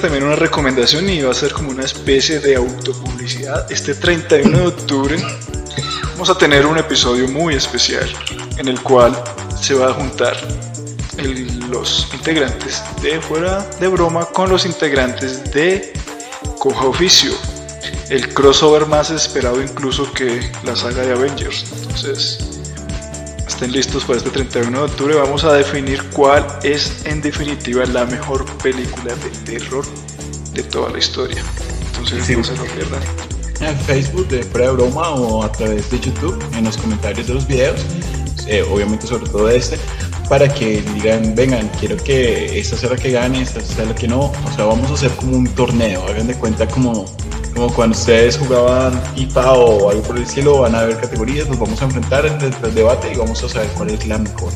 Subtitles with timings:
[0.00, 3.70] También una recomendación y va a ser como una especie de autopublicidad.
[3.70, 5.16] Este 31 de octubre
[6.12, 8.08] vamos a tener un episodio muy especial
[8.56, 9.22] en el cual
[9.60, 10.36] se va a juntar
[11.68, 15.92] los integrantes de Fuera de Broma con los integrantes de
[16.58, 17.32] Coja Oficio.
[18.08, 21.66] El crossover más esperado incluso que la saga de Avengers.
[21.80, 22.51] Entonces,
[23.52, 25.14] estén listos para este 31 de octubre.
[25.14, 29.84] Vamos a definir cuál es en definitiva la mejor película de terror
[30.52, 31.42] de toda la historia.
[31.86, 33.02] Entonces, no se lo pierdan
[33.60, 37.34] en Facebook de Fuera de Broma o a través de YouTube en los comentarios de
[37.34, 37.84] los videos,
[38.48, 39.78] eh, obviamente sobre todo este,
[40.28, 44.08] para que digan, vengan, quiero que esta sea la que gane, esta sea la que
[44.08, 47.04] no, o sea, vamos a hacer como un torneo, hagan de cuenta como,
[47.54, 51.58] como cuando ustedes jugaban IPA o algo por el estilo, van a haber categorías, nos
[51.58, 54.52] vamos a enfrentar en el, debate y vamos a saber cuál es la mejor,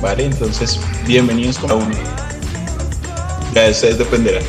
[0.00, 0.24] ¿vale?
[0.24, 1.94] Entonces, bienvenidos con uno.
[3.54, 4.40] Ya de ustedes dependerá.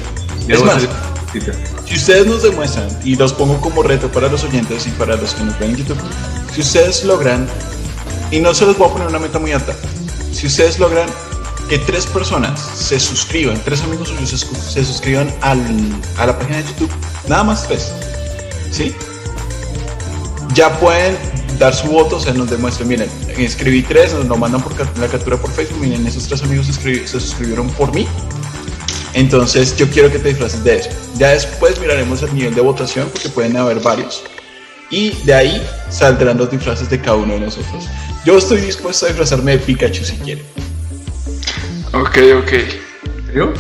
[0.48, 0.88] Es más,
[1.86, 5.34] si ustedes nos demuestran, y los pongo como reto para los oyentes y para los
[5.36, 6.00] que nos ven en YouTube,
[6.54, 7.48] si ustedes logran,
[8.32, 9.76] y no se los voy a poner una meta muy alta,
[10.32, 11.08] si ustedes logran
[11.70, 15.60] que tres personas se suscriban, tres amigos suyos se, suscriban al,
[16.18, 16.92] a la página de YouTube,
[17.28, 17.92] nada más tres,
[18.72, 18.94] ¿sí?
[20.54, 21.18] Ya pueden
[21.58, 25.08] dar su voto, o sea, nos demuestran, miren, escribí tres, nos lo mandan por la
[25.08, 28.08] captura por Facebook, miren, esos tres amigos se suscribieron por mí,
[29.16, 30.90] entonces yo quiero que te disfraces de eso.
[31.18, 34.24] Ya después miraremos el nivel de votación porque pueden haber varios.
[34.92, 37.86] Y de ahí saldrán los disfraces de cada uno de nosotros.
[38.26, 40.44] Yo estoy dispuesto a disfrazarme de Pikachu si quiere.
[41.96, 42.52] Ok, ok.
[43.34, 43.54] ¿Yo?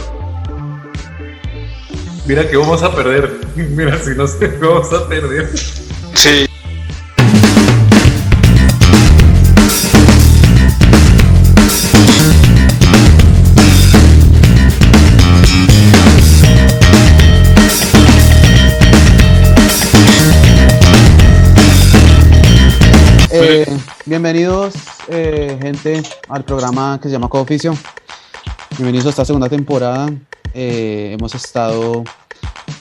[2.27, 3.31] Mira que vamos a perder.
[3.55, 5.49] Mira, si no sé, vamos a perder.
[6.15, 6.45] Sí.
[24.05, 24.73] Bienvenidos,
[25.07, 27.75] eh, gente, al programa que se llama Cooficio.
[28.77, 30.11] Bienvenidos a esta segunda temporada.
[30.53, 32.03] Eh, hemos estado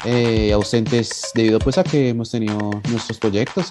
[0.04, 3.68] eh, ausentes debido pues a que hemos tenido nuestros proyectos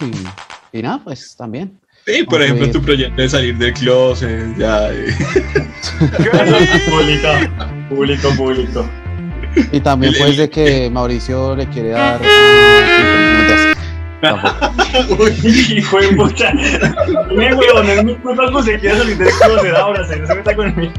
[0.71, 1.77] y, nada, pues también.
[2.05, 4.87] Sí, por ejemplo, tu proyecto de salir del closet, ya.
[6.89, 7.27] público,
[7.89, 8.89] público, público.
[9.73, 12.21] Y también pues de que Mauricio le quiere dar...
[15.19, 15.33] Uy,
[15.75, 16.53] hijo de puta.
[17.35, 20.35] Mi huevón, es mi culpa que se quiera salir del closet ahora, se no se
[20.35, 20.93] meta conmigo.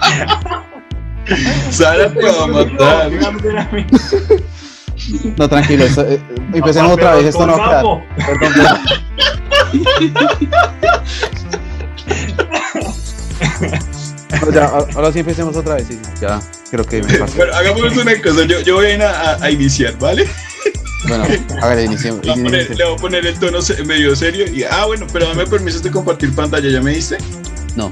[1.70, 3.10] Sara te va a matar.
[5.36, 6.20] No, tranquilo, eh,
[6.52, 7.84] empecemos otra vez, esto no va a quedar.
[14.30, 16.40] Perdón, ya, ahora sí empecemos otra vez, sí, ya,
[16.70, 17.34] creo que me pasa.
[17.36, 20.28] Bueno, hagamos una cosa, yo, yo voy a, a iniciar, ¿vale?
[21.08, 21.24] Bueno,
[21.62, 22.20] hágale, inicio.
[22.22, 22.40] Le voy,
[22.82, 26.68] a poner, el tono medio serio y, ah, bueno, pero dame permiso de compartir pantalla,
[26.68, 27.18] ¿ya me diste?
[27.74, 27.90] No.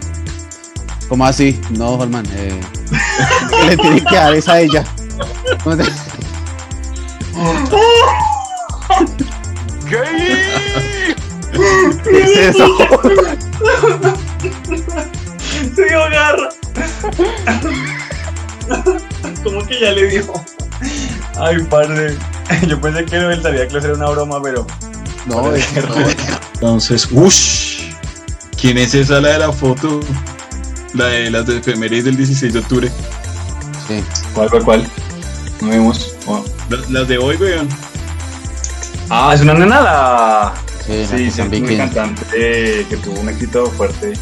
[1.09, 1.59] ¿Cómo así?
[1.71, 2.27] No, Holman.
[2.35, 2.61] Eh,
[3.67, 4.85] le tiene que dar esa a ella.
[9.89, 10.03] ¿Qué?
[12.05, 12.67] ¿Qué es eso?
[15.75, 16.49] Se dio garra.
[19.43, 20.25] ¿Cómo que ya le dio?
[21.39, 22.17] Ay, padre.
[22.69, 24.67] Yo pensé que él sabía que era una broma, pero.
[25.27, 25.95] No, es que no.
[26.55, 27.79] Entonces, uff.
[28.61, 30.01] ¿Quién es esa la de la foto?
[30.95, 32.91] La de las de efemérides del 16 de octubre.
[33.87, 34.03] Sí.
[34.35, 34.89] ¿Cuál, cuál, cuál?
[35.61, 36.15] No vimos.
[36.89, 37.69] Las, de hoy, weón.
[39.11, 40.55] Ah, es una nena la.
[40.87, 44.13] Sí, sí, sí es cantante que tuvo un éxito fuerte.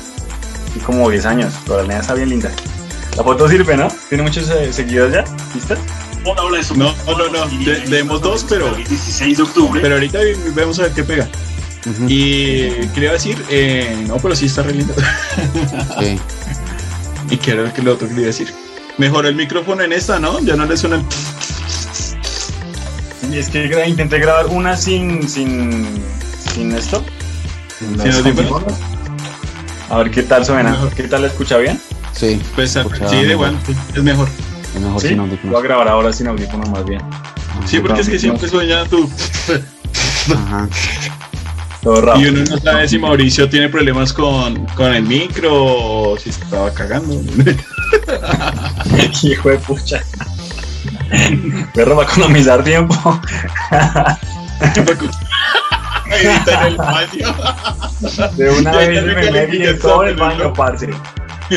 [0.75, 1.55] Y como 10 años.
[1.65, 2.51] Pero la nena está bien linda.
[3.17, 3.89] La foto sirve, ¿no?
[4.09, 5.25] Tiene muchos eh, seguidores ya.
[5.55, 5.79] ¿Listas?
[6.25, 7.47] No, no, no,
[7.87, 8.75] leemos dos, pero.
[8.75, 9.81] 16 de octubre.
[9.81, 10.19] Pero ahorita
[10.57, 11.29] vamos a ver qué pega.
[12.09, 14.95] Y quería decir, eh, no, pero sí está re lindo.
[16.01, 16.19] Sí.
[17.31, 18.53] y qué era lo otro que quería decir.
[18.99, 20.41] Mejor el micrófono en esta, ¿no?
[20.41, 21.03] Ya no le suena el.
[23.33, 25.29] Y es que intenté grabar una sin.
[25.29, 25.85] sin.
[26.55, 27.05] sin esto.
[27.79, 28.73] Sin, audífonos.
[29.91, 30.77] A ver qué tal suena.
[30.95, 31.81] ¿Qué tal la escucha bien?
[32.13, 32.41] Sí.
[32.55, 33.57] Pues sí, de igual,
[33.95, 34.29] es mejor.
[34.99, 35.15] ¿Sí?
[35.45, 37.01] Voy a grabar ahora sin audífono más bien.
[37.67, 39.11] Sí, porque es que siempre sueña tú.
[40.33, 40.69] Ajá.
[41.87, 46.31] Todo y uno no sabe si Mauricio tiene problemas con, con el micro o si
[46.31, 47.15] estaba cagando.
[49.23, 50.03] Hijo de pucha.
[51.73, 53.21] Perro va a economizar tiempo.
[56.11, 57.35] Está en el baño.
[58.37, 60.91] De una vez me metí en todo el baño, parce.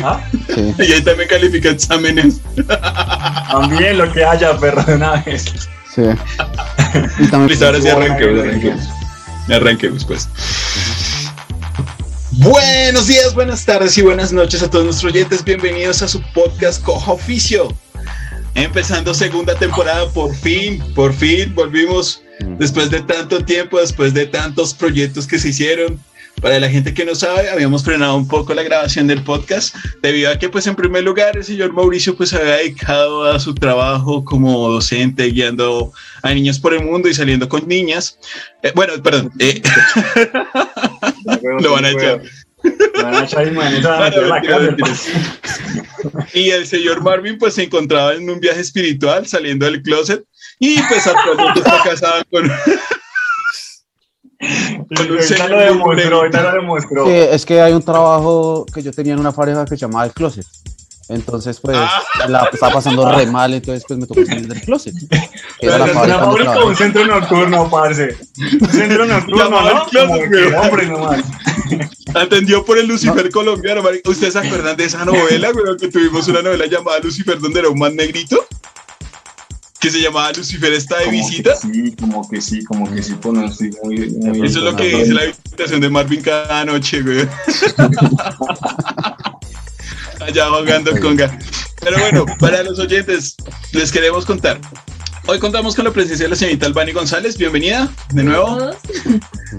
[0.04, 0.22] ¿Ah?
[0.54, 0.76] Sí.
[0.78, 2.40] Y ahí también califica exámenes.
[3.50, 5.46] También lo que haya, perro, de una vez.
[5.92, 6.04] Sí.
[7.18, 8.99] Y también, Listo, ahora sí arranquemos,
[9.56, 10.06] arranquemos.
[10.06, 10.28] Pues.
[12.32, 15.44] Buenos días, buenas tardes y buenas noches a todos nuestros oyentes.
[15.44, 17.68] Bienvenidos a su podcast Coja Oficio.
[18.56, 22.22] Empezando segunda temporada, por fin, por fin volvimos
[22.58, 26.00] después de tanto tiempo, después de tantos proyectos que se hicieron.
[26.42, 30.32] Para la gente que no sabe, habíamos frenado un poco la grabación del podcast debido
[30.32, 34.24] a que, pues, en primer lugar, el señor Mauricio, pues, había dedicado a su trabajo
[34.24, 35.92] como docente, guiando
[36.22, 38.18] a niños por el mundo y saliendo con niñas.
[38.64, 39.32] Eh, bueno, perdón.
[39.40, 39.62] eh,
[41.62, 42.22] Lo van a echar.
[46.34, 50.24] Y el señor Marvin pues se encontraba en un viaje espiritual saliendo del closet
[50.60, 52.52] y pues actualmente está casado con...
[54.98, 57.06] Ahorita lo demostró, ahorita lo demostró.
[57.06, 60.06] Sí, es que hay un trabajo que yo tenía en una pareja que se llamaba
[60.06, 60.46] el closet.
[61.10, 62.02] Entonces, pues, Ah.
[62.28, 64.94] la estaba pasando re mal, entonces, pues, me tocó salir del closet.
[65.60, 68.16] Que era la fábrica la fábrica, un centro nocturno, parce.
[68.62, 69.86] Un centro nocturno, ¿no?
[69.88, 71.24] closet, hombre, nomás.
[72.16, 73.84] Atendió por el Lucifer colombiano.
[73.84, 74.10] marica.
[74.10, 75.76] ¿Ustedes se acuerdan de esa novela, güey?
[75.78, 78.46] Que tuvimos una novela llamada Lucifer donde era un man negrito
[79.80, 81.56] que se llamaba Lucifer está de Como visita.
[81.56, 84.10] Sí, como que sí, como que sí, pues no estoy muy...
[84.10, 87.20] muy Eso es lo que dice la habitación de Marvin cada noche, güey.
[90.20, 91.40] Allá jugando conga.
[91.80, 93.38] Pero bueno, para los oyentes,
[93.72, 94.60] les queremos contar.
[95.28, 97.38] Hoy contamos con la presencia de la señorita Albani González.
[97.38, 98.72] Bienvenida de nuevo.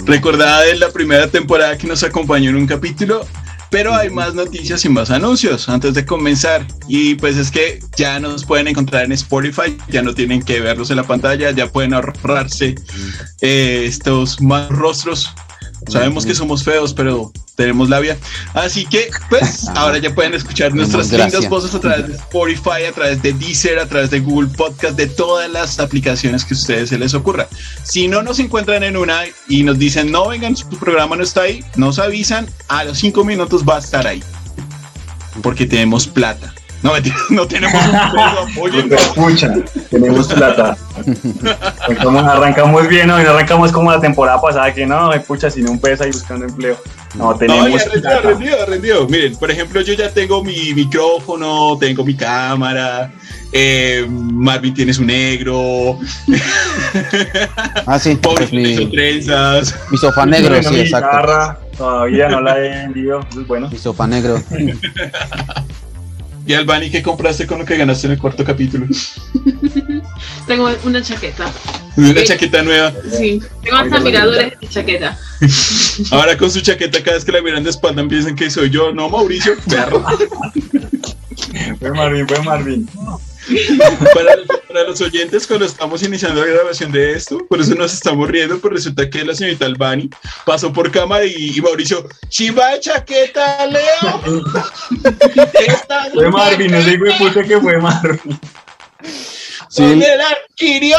[0.04, 3.26] Recordada de la primera temporada que nos acompañó en un capítulo.
[3.70, 6.66] Pero hay más noticias y más anuncios antes de comenzar.
[6.88, 10.90] Y pues es que ya nos pueden encontrar en Spotify, ya no tienen que verlos
[10.90, 12.74] en la pantalla, ya pueden ahorrarse
[13.40, 15.32] eh, estos más rostros.
[15.88, 18.16] Sabemos que somos feos, pero tenemos labia.
[18.54, 22.92] Así que, pues, ahora ya pueden escuchar nuestras lindas voces a través de Spotify, a
[22.92, 26.88] través de Deezer, a través de Google Podcast, de todas las aplicaciones que a ustedes
[26.88, 27.48] se les ocurra.
[27.82, 31.42] Si no nos encuentran en una y nos dicen, no, vengan, su programa no está
[31.42, 34.22] ahí, nos avisan, a los cinco minutos va a estar ahí.
[35.42, 36.54] Porque tenemos plata.
[36.82, 36.92] No,
[37.28, 39.08] no tenemos un peso, apóyennos.
[39.08, 39.54] Pucha,
[39.90, 40.78] tenemos plata.
[41.82, 43.20] Arrancamos, arrancamos bien, ¿no?
[43.20, 46.46] Y no arrancamos como la temporada pasada, que no, pucha, sin un peso ahí buscando
[46.46, 46.78] empleo.
[47.14, 49.08] No, No, tenemos ya rendido, rendido, rendido.
[49.08, 53.10] Miren, por ejemplo, yo ya tengo mi micrófono, tengo mi cámara,
[53.52, 55.98] eh, Marvin tiene su negro,
[57.86, 59.74] Ah, sí, Pobre trenzas.
[59.90, 61.08] mi sofá negro, Bueno, sí, mi exacto.
[61.08, 63.68] guitarra, todavía no la he vendido, bueno.
[63.70, 64.40] Mi sofá negro.
[66.46, 68.84] Y Albani, ¿qué compraste con lo que ganaste en el cuarto capítulo?
[70.48, 71.44] Tengo una chaqueta.
[71.96, 72.92] Una chaqueta nueva.
[73.10, 75.18] Sí, tengo hasta miradores de chaqueta.
[76.10, 78.92] Ahora con su chaqueta, cada vez que la miran de espalda piensan que soy yo.
[78.92, 80.04] No, Mauricio, perro.
[81.78, 82.88] Fue Marvin, fue Marvin.
[84.14, 87.92] para, los, para los oyentes, cuando estamos iniciando la grabación de esto, por eso nos
[87.92, 90.10] estamos riendo, pues resulta que la señorita Albani
[90.44, 94.20] pasó por cámara y, y Mauricio, chiva de chaqueta, Leo.
[96.14, 98.38] Fue Marvin, no qué puta que fue Marvin.
[99.70, 100.96] Sí, ¿Dónde la adquirió?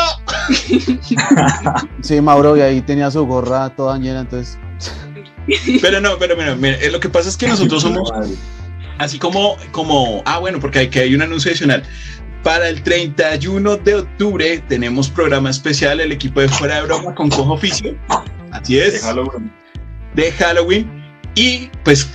[2.01, 4.57] sí, Mauro, y ahí tenía su gorra toda llena, entonces.
[5.81, 8.13] Pero no, pero mira, mira, eh, lo que pasa es que nosotros somos
[8.97, 11.83] así como, como, ah, bueno, porque hay, que hay un anuncio adicional.
[12.43, 17.29] Para el 31 de octubre tenemos programa especial, el equipo de Fuera de Broma con
[17.29, 17.97] Cojo Oficio.
[18.51, 18.93] Así es.
[18.93, 19.43] Déjalo, güey.
[20.15, 21.03] de Halloween
[21.35, 22.07] y pues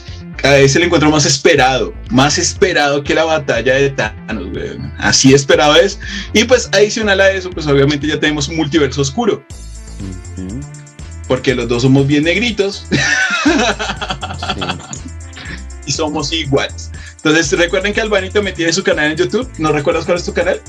[0.42, 4.92] a es el encuentro más esperado, más esperado que la batalla de Thanos, weón.
[4.98, 5.98] así esperado es.
[6.32, 9.44] Y pues adicional a eso, pues obviamente ya tenemos un multiverso oscuro,
[11.28, 12.96] porque los dos somos bien negritos sí.
[15.86, 16.90] y somos iguales.
[17.16, 20.32] Entonces recuerden que Albani también tiene su canal en YouTube, ¿no recuerdas cuál es tu
[20.32, 20.60] canal?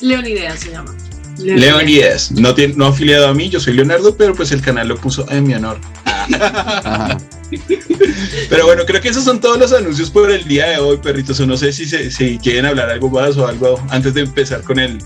[0.00, 0.94] Leonidea se llama.
[1.38, 4.96] Leonidas, no, tiene, no afiliado a mí, yo soy Leonardo, pero pues el canal lo
[4.96, 5.78] puso en mi honor.
[6.04, 7.16] Ajá.
[8.50, 11.38] Pero bueno, creo que esos son todos los anuncios por el día de hoy, perritos.
[11.40, 14.62] O no sé si, se, si quieren hablar algo más o algo antes de empezar
[14.62, 14.98] con el,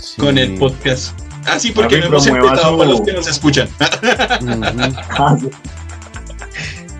[0.00, 0.16] Sí.
[0.20, 1.18] con el podcast.
[1.46, 3.68] Ah, sí, porque Marvin, no hemos empezado su- para los que nos escuchan.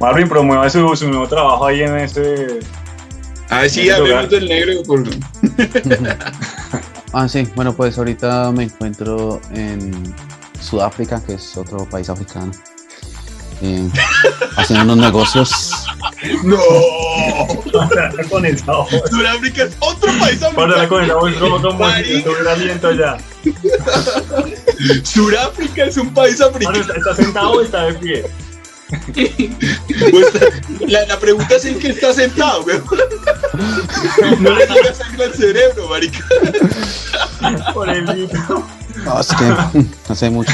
[0.00, 2.60] Marvin promueva su, su nuevo trabajo ahí en este.
[3.50, 4.82] Ah, sí, Ese hablemos del negro.
[4.86, 5.04] por-
[7.14, 10.14] Ah, sí, bueno, pues ahorita me encuentro en
[10.60, 12.52] Sudáfrica, que es otro país africano,
[13.62, 13.88] eh,
[14.56, 15.72] haciendo unos negocios.
[16.44, 16.58] ¡No!
[18.28, 18.88] con el sabor.
[19.10, 20.88] Sudáfrica es otro país africano.
[20.88, 21.10] con el
[22.06, 23.18] estuviera aliento ya.
[25.04, 26.78] Sudáfrica es un país africano.
[26.78, 28.24] ¿está, está sentado o está de pie?
[30.86, 32.84] La, la pregunta es en qué está sentado, weón.
[34.40, 36.24] No le llega sangre al cerebro, marica.
[37.74, 38.66] Por el litro.
[39.04, 39.44] No, es que
[40.08, 40.52] no sé mucho.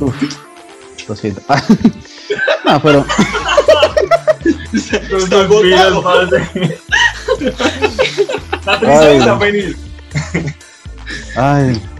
[0.00, 0.14] Uf,
[1.08, 1.42] lo siento.
[2.64, 3.04] No, pero
[4.72, 6.78] Los Está vampiros, parce.
[8.64, 9.38] La Ay, tristeza,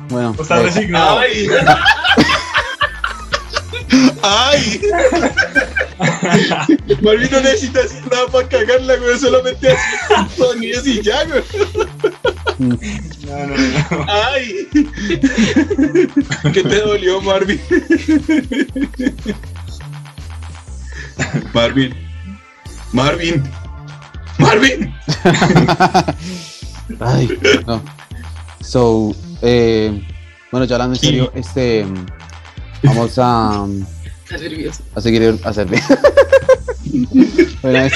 [0.08, 0.34] bueno.
[0.38, 1.18] Está resignado.
[1.18, 1.48] Ay.
[4.22, 4.80] Ay.
[7.02, 9.18] Marvin no necesita decir nada para cagarla, güey.
[9.18, 11.42] Solamente hace sonidos y ya, güey.
[12.58, 12.78] No,
[13.46, 14.06] no, no.
[14.08, 14.68] Ay.
[16.52, 17.60] ¿Qué te dolió, Marvin?
[21.52, 21.94] Marvin.
[22.92, 23.42] Marvin.
[24.38, 24.94] Marvin.
[27.00, 27.28] Ay,
[27.66, 27.82] no.
[28.60, 30.02] So, eh,
[30.50, 31.86] bueno, ya hablando en serio, este,
[32.84, 33.66] vamos a,
[34.24, 34.82] Está nervioso.
[34.94, 35.82] a seguir a hacer bien.
[37.62, 37.88] Bueno,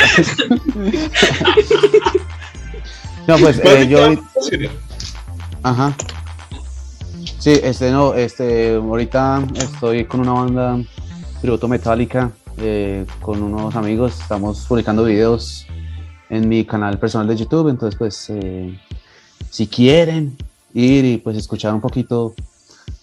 [3.27, 4.15] no, pues eh, yo,
[5.63, 5.95] ajá.
[7.39, 10.81] Sí, este, no, este, ahorita estoy con una banda
[11.41, 15.67] tributo metálica eh, con unos amigos, estamos publicando videos
[16.31, 18.81] en mi canal personal de YouTube, entonces pues eh,
[19.51, 20.37] si quieren
[20.75, 22.35] ir y pues escuchar un poquito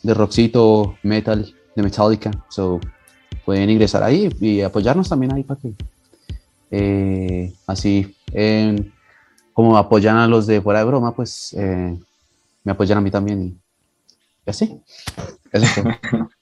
[0.03, 2.79] de rockcito, metal, de Metallica, so
[3.43, 5.73] pueden ingresar ahí y apoyarnos también ahí para que
[6.71, 8.15] eh, así
[9.53, 11.97] como apoyan a los de fuera de broma, pues eh,
[12.63, 13.45] me apoyan a mí también y,
[14.45, 14.81] y así.
[15.51, 15.81] Eso.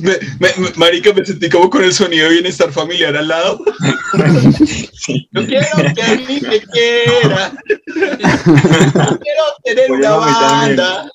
[0.00, 3.58] Me, me- marica, me sentí como con el sonido de bienestar familiar al lado.
[5.32, 7.52] Yo quiero que alguien me quiera.
[7.86, 10.76] Yo quiero tener una no, también.
[10.76, 11.10] banda.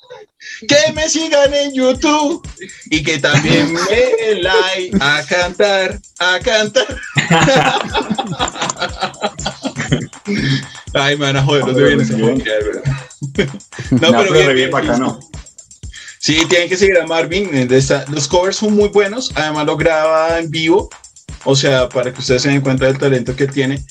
[0.67, 2.45] Que me sigan en YouTube
[2.89, 6.85] y que también me den like a cantar, a cantar.
[10.93, 12.83] Ay, me van a joder los de bienestar familiar, ¿verdad?
[13.91, 15.19] No, No, pero bien bien, bacano.
[16.25, 17.49] Sí, tienen que seguir a Marvin.
[17.51, 17.67] eh,
[18.07, 19.29] Los covers son muy buenos.
[19.35, 20.89] Además, lo graba en vivo.
[21.43, 23.83] O sea, para que ustedes se den cuenta del talento que tiene.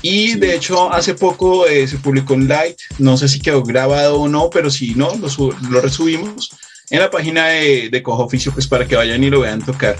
[0.00, 2.76] Y de hecho, hace poco eh, se publicó en Light.
[3.00, 6.50] No sé si quedó grabado o no, pero si no, lo, su- lo resubimos
[6.90, 9.96] en la página de, de Cojo Oficio, pues para que vayan y lo vean tocar.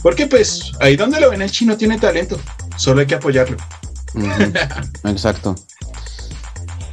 [0.00, 2.38] Porque, pues, ahí donde lo ven, el chino tiene talento.
[2.76, 3.56] Solo hay que apoyarlo.
[5.04, 5.56] Exacto.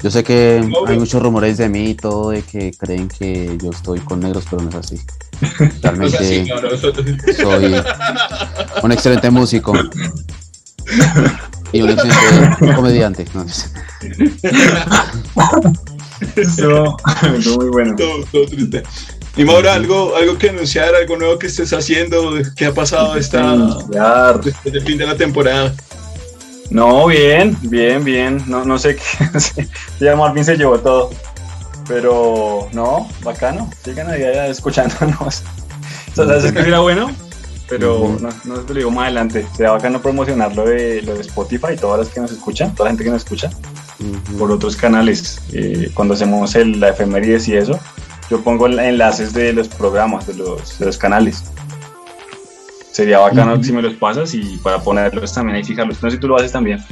[0.01, 3.69] Yo sé que hay muchos rumores de mí y todo, de que creen que yo
[3.71, 4.95] estoy con negros, pero no es así.
[5.41, 7.75] O sea, Realmente sí, no, no, soy
[8.83, 9.73] un excelente músico
[11.71, 13.25] y un excelente comediante.
[13.33, 13.71] No, es-
[16.35, 16.97] Eso,
[17.57, 17.95] muy bueno.
[17.95, 18.83] todo, todo triste.
[19.37, 23.55] Y Mauro, algo, algo que anunciar, algo nuevo que estés haciendo, ¿qué ha pasado esta,
[24.65, 25.73] del fin de la temporada?
[26.69, 28.43] No, bien, bien, bien.
[28.47, 29.67] No, no sé qué.
[29.99, 31.09] Ya Marvin se llevó todo.
[31.87, 33.69] Pero no, bacano.
[33.83, 35.43] Sigan ahí escuchándonos.
[36.11, 37.11] O sea, ¿sabes que era bueno?
[37.67, 39.45] Pero no, no te lo digo más adelante.
[39.55, 42.91] Sería bacano promocionar lo de, lo de Spotify, todas las que nos escuchan, toda la
[42.91, 43.49] gente que nos escucha,
[44.37, 45.39] por otros canales.
[45.53, 47.79] Eh, cuando hacemos el, la efemérides y eso,
[48.29, 51.43] yo pongo enlaces de los programas, de los, de los canales.
[52.99, 56.03] Sería bacano si me los pasas y para ponerlos también ahí, fijarlos.
[56.03, 56.83] No sé si tú lo haces también.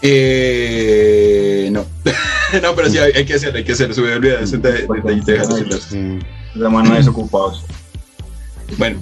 [0.00, 1.84] Eh, no.
[2.62, 3.94] no, pero sí hay, hay que hacerlo, hay que hacerlo.
[3.94, 5.80] Se me olvidó ese de- de.
[5.80, 6.18] Sí.
[6.54, 7.64] La mano desocupados.
[8.78, 9.00] Bueno.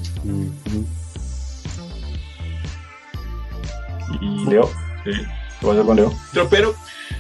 [4.23, 4.71] Y Leo,
[5.05, 5.11] sí.
[5.61, 6.13] ¿Qué pasa con Leo?
[6.33, 6.75] pero- pero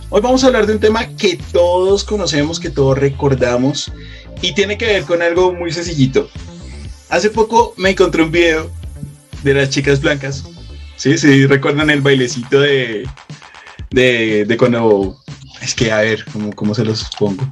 [0.09, 3.92] hoy vamos a hablar de un tema que todos conocemos, que todos recordamos
[4.40, 6.30] y tiene que ver con algo muy sencillito.
[7.08, 8.70] Hace poco me encontré un video
[9.42, 10.44] de las chicas blancas.
[10.96, 13.08] Sí, sí, recuerdan el bailecito de,
[13.90, 15.16] de, de cuando...
[15.62, 17.46] Es que, a ver, ¿cómo, cómo se los pongo?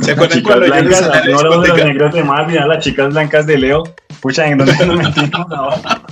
[0.00, 3.12] ¿Se acuerdan chicas cuando blancas, en la no los negros de Marvin, a las chicas
[3.12, 3.82] blancas de Leo.
[4.20, 6.02] Pucha, ¿en dónde nos metimos ahora?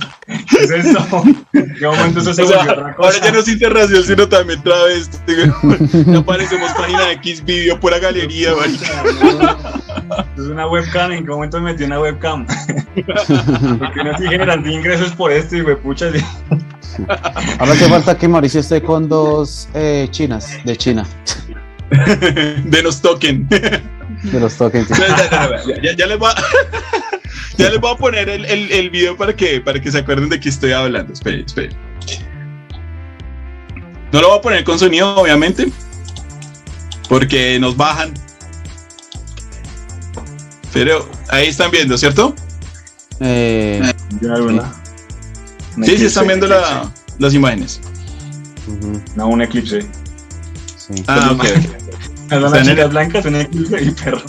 [0.49, 1.23] ¿Qué es eso?
[1.53, 3.07] ¿En qué momento eso se O sea, volvió otra cosa?
[3.09, 5.17] ahora ya no es interracial, sino también travesti.
[6.11, 9.03] Ya parecemos página de X video, pura galería, marica.
[10.37, 12.45] Es una webcam, ¿en qué momento me metí una webcam?
[12.95, 16.23] Porque no estoy generando ingresos por esto y pucha, sí.
[17.59, 21.05] Ahora hace falta que Mauricio esté con dos eh, chinas de China,
[21.89, 23.47] De nos toquen.
[23.49, 24.87] de los tokens.
[24.89, 25.29] Ya, ya,
[25.67, 26.35] ya, ya- ya les voy a,
[27.57, 30.29] ya les voy a poner el, el, el video para que, para que se acuerden
[30.29, 31.13] de qué estoy hablando.
[31.13, 31.75] Esperen, esperen.
[34.11, 35.71] No lo voy a poner con sonido, obviamente,
[37.07, 38.13] porque nos bajan.
[40.73, 42.35] Pero ahí están viendo, ¿cierto?
[43.19, 43.81] Eh,
[45.75, 47.79] Sí, sí, eclipse, están viendo la- las imágenes.
[49.15, 49.81] No, un eclipse.
[50.77, 51.03] sí.
[51.07, 51.43] Ah, ok.
[52.29, 54.21] Las blancas, un eclipse y perro.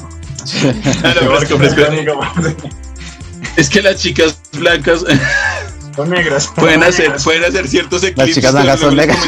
[1.00, 2.81] Claro, que ofrezco-
[3.56, 5.04] es que las chicas blancas
[5.96, 6.50] Son negras.
[6.56, 7.24] pueden son hacer, negras.
[7.24, 8.34] pueden hacer ciertos eclipses.
[8.36, 9.18] chicas blancas son negras.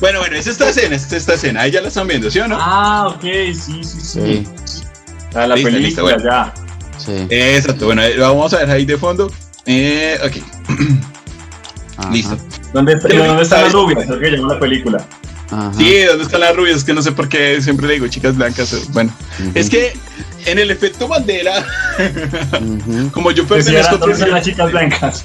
[0.00, 1.62] Bueno, bueno, es esta escena, es esta escena.
[1.62, 2.58] Ahí ya la están viendo, ¿sí o no?
[2.60, 4.20] Ah, ok, sí, sí, sí.
[4.20, 4.46] Sí,
[5.34, 6.22] Ah, la Listo, película, listo, bueno.
[6.24, 6.54] ya.
[6.98, 7.26] sí.
[7.30, 9.32] Exacto, bueno, vamos a ver ahí de fondo.
[9.66, 10.32] Eh, ok,
[11.96, 12.36] ajá, listo.
[12.72, 14.06] ¿Dónde, está, ¿dónde están las rubias?
[14.08, 15.06] Llamó la película.
[15.50, 16.76] ajá, Sí, ¿dónde están las rubias?
[16.78, 18.72] Es que no sé por qué siempre le digo chicas blancas.
[18.74, 19.12] eh, Bueno,
[19.54, 19.96] es que
[20.46, 21.64] en el efecto bandera,
[23.12, 25.24] como yo pertenezco ¿Dónde están a las chicas blancas?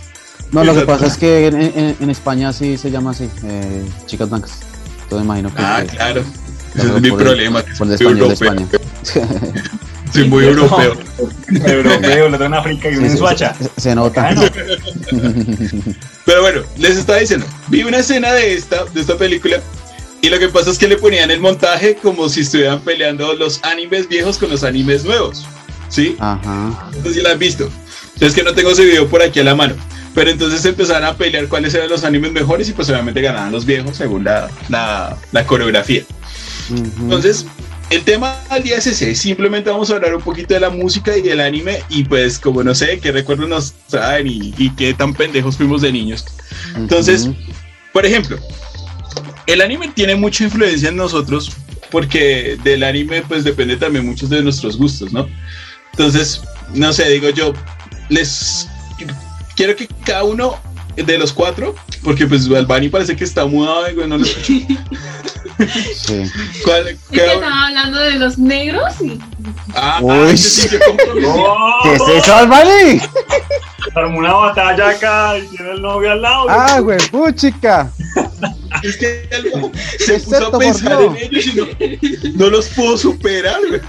[0.51, 3.83] No, lo que pasa es que en, en- en España sí se llama así, eh,
[4.07, 4.51] chicas blancas.
[5.03, 5.61] Entonces imagino que...
[5.61, 6.23] Ah, que- claro.
[6.75, 7.63] Ese es mi problema.
[7.63, 8.67] que por el soy español de europeo.
[9.03, 9.39] España.
[10.13, 10.97] Soy muy europeo.
[11.65, 13.53] Europeo, lo traen África y Sí, sí, Suacha.
[13.55, 14.21] se, se nota.
[14.23, 14.43] Bacano.
[16.25, 19.59] Pero bueno, les estaba diciendo, vi una escena de esta, de esta película
[20.21, 23.63] y lo que pasa es que le ponían el montaje como si estuvieran peleando los
[23.63, 25.45] animes viejos con los animes nuevos.
[25.89, 26.15] ¿Sí?
[26.19, 26.89] Ajá.
[27.03, 27.69] Sé si la han visto.
[28.19, 29.75] Es que no tengo ese video por aquí a la mano.
[30.13, 33.65] Pero entonces empezaron a pelear cuáles eran los animes mejores y pues obviamente ganaban los
[33.65, 36.03] viejos según la, la, la coreografía.
[36.69, 36.83] ujú.
[37.03, 37.45] Entonces,
[37.89, 39.15] el tema del día es ese.
[39.15, 41.81] Simplemente vamos a hablar un poquito de la música y del anime.
[41.89, 45.81] Y pues, como no sé, qué recuerdos nos traen y, y qué tan pendejos fuimos
[45.81, 46.25] de niños.
[46.75, 47.35] Entonces, Ujú.
[47.93, 48.38] Por ejemplo,
[49.51, 51.51] el anime tiene mucha influencia en nosotros
[51.91, 55.27] porque del anime pues depende también muchos de nuestros gustos, ¿no?
[55.91, 56.41] Entonces,
[56.73, 57.53] no sé, digo yo,
[58.09, 58.67] les
[59.55, 60.55] quiero que cada uno
[60.95, 64.43] de los cuatro, porque pues Albani parece que está mudado, güey, no lo escucho.
[65.95, 66.31] Sí.
[66.63, 69.19] ¿Cuál- Es que cada- estaba hablando de los negros y
[69.75, 70.11] Ah, Uy.
[70.13, 71.55] ah, ese sí, qué compromiso.
[71.83, 73.01] ¿Qué es eso, Albani?
[73.95, 76.45] Armó una batalla acá y tiene el novio al lado.
[76.49, 77.91] Ah, güey, puchica.
[78.83, 81.67] Es que algo se puso a pensar en ellos y no,
[82.35, 83.59] no los puedo superar.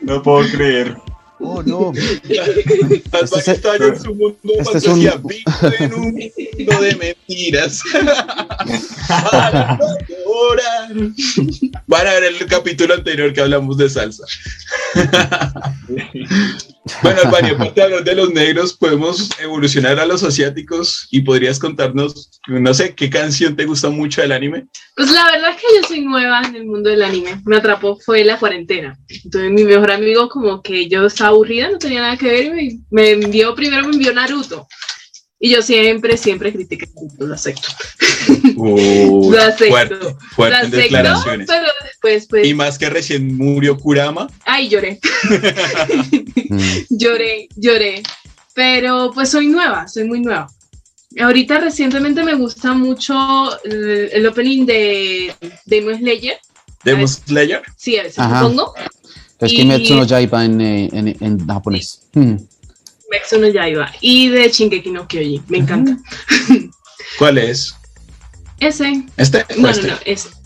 [0.00, 0.96] No puedo creer.
[1.40, 1.88] Oh, no.
[3.12, 5.32] Albani es- está en su mundo este es fantasía, un-
[5.78, 6.02] en un
[6.58, 7.80] mundo de mentiras.
[10.40, 10.88] Llorar.
[11.86, 14.24] Van a ver el capítulo anterior que hablamos de salsa.
[17.02, 21.58] bueno, Albani, aparte de hablar de los negros, podemos evolucionar a los asiáticos y podrías
[21.58, 24.66] contarnos, no sé, qué canción te gusta mucho del anime.
[24.96, 27.40] Pues la verdad es que yo soy nueva en el mundo del anime.
[27.44, 28.98] Me atrapó fue la cuarentena.
[29.24, 32.80] Entonces mi mejor amigo como que yo estaba aburrida, no tenía nada que ver, y
[32.90, 34.66] me envió, primero me envió Naruto.
[35.42, 36.86] Y yo siempre, siempre critiqué
[37.18, 37.66] lo acepto.
[38.56, 39.66] Uh, Lo acepto.
[39.70, 41.46] fuerte, Lo fuertes acepto, declaraciones.
[41.48, 44.28] pero después, pues, Y más que recién murió Kurama.
[44.44, 45.00] ay, lloré,
[46.50, 48.02] Mm, lloré, lloré.
[48.54, 50.46] Pero pues soy nueva, soy muy nueva.
[51.20, 53.14] Ahorita recientemente me gusta mucho
[53.64, 56.38] el, el opening de Demon Slayer.
[56.84, 57.62] Demon Slayer.
[57.76, 58.42] Sí, a veces Ajá.
[58.42, 58.74] lo pongo.
[59.40, 62.02] Es Y- Kimetsu no Yaiba en, eh, en, en japonés.
[62.12, 62.34] Mm.
[63.10, 65.42] Metsu no Yaiba y de Shingeki no Kyojin.
[65.48, 65.96] Me encanta.
[67.18, 67.74] ¿Cuál es?
[68.60, 69.04] Ese.
[69.16, 69.44] ¿Este?
[69.56, 69.88] No, no, este?
[69.88, 70.28] no, ese.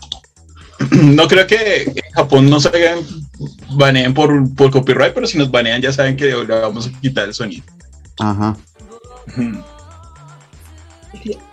[0.91, 2.69] No creo que en Japón no se
[3.77, 7.27] baneen por, por copyright, pero si nos banean ya saben que le vamos a quitar
[7.29, 7.63] el sonido.
[8.19, 8.57] Ajá.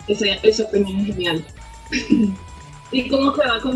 [0.07, 1.45] Ese, ese opening es genial.
[2.91, 3.73] y como que va como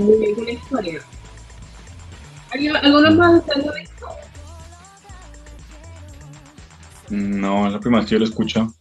[0.00, 1.00] muy bien con la historia.
[2.50, 3.62] ¿Alguien- ¿Algunos más están
[7.10, 8.72] No, es la primera vez que yo lo escucho.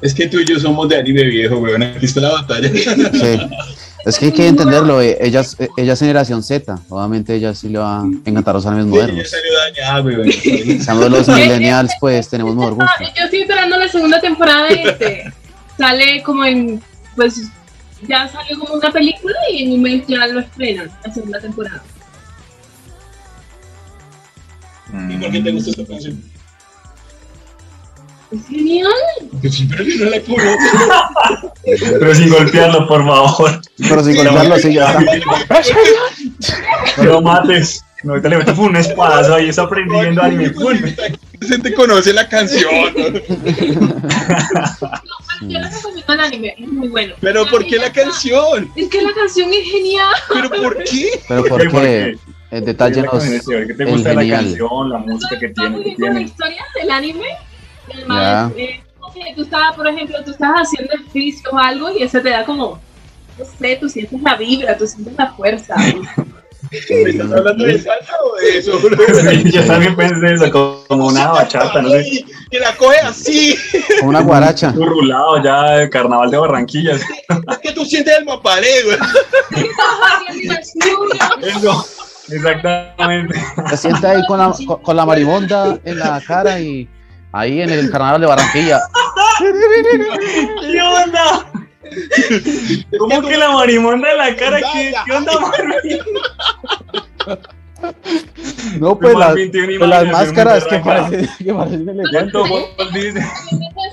[0.00, 1.82] Es que tú y yo somos de anime viejo, weón.
[1.82, 2.68] Aquí está la batalla.
[2.72, 3.38] Sí.
[4.04, 5.00] Es que hay que entenderlo.
[5.00, 6.76] eh, Ella, es- eh, ella es generación Z.
[6.88, 9.30] Obviamente ella sí le va a encantar los animes Sí, ya modernos.
[9.30, 10.28] salió dañada, weón.
[10.44, 12.90] En cambio, los millennials, pues tenemos mejor gusto.
[12.98, 15.32] Ah, yo estoy esperando la segunda temporada de este.
[15.78, 16.82] Sale como en.
[17.14, 17.42] Pues
[18.08, 21.82] ya salió como una película y en un mes ya lo estrenan, la segunda temporada.
[25.10, 26.22] ¿Y por qué te gusta esta canción?
[28.32, 28.90] Es genial.
[29.40, 31.54] Pues sí, pero yo no la conozco.
[31.64, 33.60] Pero sin golpearlo, por favor.
[33.78, 35.12] Pero sin golpearlo así ya está.
[37.04, 37.84] No mates.
[38.04, 40.52] No, ahorita le meto un espadazo ahí, está aprendiendo anime.
[41.40, 42.68] Se te conoce la canción.
[45.42, 47.14] Yo recomiendo el anime, es muy bueno.
[47.20, 48.70] Pero ¿por qué la canción?
[48.76, 50.12] Es que la canción es genial.
[50.32, 51.22] ¿Pero por qué?
[51.28, 52.02] Pero ¿Por qué?
[52.08, 52.18] el
[52.50, 53.24] ¿Qué detalle nos.
[53.24, 54.44] ¿Qué te gusta la genial.
[54.46, 55.78] canción, la música que Está tiene?
[55.78, 56.22] la tiene?
[56.22, 57.26] historia del anime.
[57.94, 61.90] Y Además, eh, como que tú estás, por ejemplo, tú estás haciendo ejercicio o algo
[61.90, 62.80] y ese te da como,
[63.38, 65.74] no sé, tú sientes la vibra, tú sientes la fuerza.
[66.70, 68.78] ¿Estás hablando de salsa o de eso?
[69.50, 70.50] Yo también pensé eso,
[70.88, 72.24] como una bachata, no sé.
[72.50, 73.58] Que la coge así.
[73.98, 74.70] Como una guaracha.
[74.70, 76.94] Un rulado ya de carnaval de Barranquilla.
[76.94, 78.96] Es que tú sientes el mapalé, güey.
[81.42, 81.86] Eso,
[82.30, 83.34] exactamente.
[83.68, 86.88] Se siente ahí con la, con, con la marimonda en la cara y
[87.32, 88.80] ahí en el carnaval de Barranquilla.
[90.60, 91.46] ¿Qué onda?
[92.98, 94.60] ¿Cómo que la marimonda en la cara?
[94.72, 95.98] ¿Qué, qué onda, Marvin?
[98.78, 103.12] No, pues, las, pues las máscaras que parecen, que parecen dice.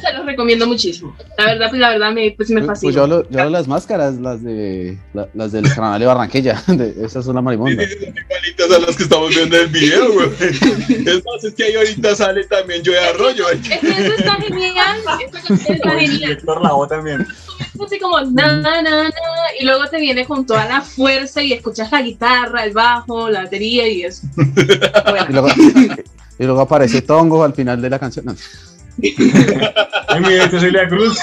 [0.02, 1.16] Se los recomiendo muchísimo.
[1.38, 2.88] La verdad, pues la verdad me, pues, me Pues, fascina.
[2.88, 6.62] pues yo, hablo, yo hablo las máscaras, las de la- las del carnaval de Barranquilla.
[6.68, 7.88] De, esas son las marimondas.
[7.92, 10.30] Igualitas a las que estamos viendo en el video, güey.
[10.40, 13.50] Es más, es que ahí ahorita sale también yo de arroyo.
[13.50, 14.98] Es que eso está genial.
[15.32, 16.32] Canción está genial.
[16.32, 17.28] Héctor Lavoe también.
[17.80, 19.10] Es así como na, na, na,
[19.58, 23.44] y luego te viene con toda la fuerza y escuchas la guitarra, el bajo, la
[23.44, 24.28] batería y eso.
[25.30, 25.48] Y luego,
[26.40, 28.26] y luego aparece Tongo al final de la canción.
[28.26, 28.36] No.
[30.08, 31.18] Ay, mire, Cecilia Cruz.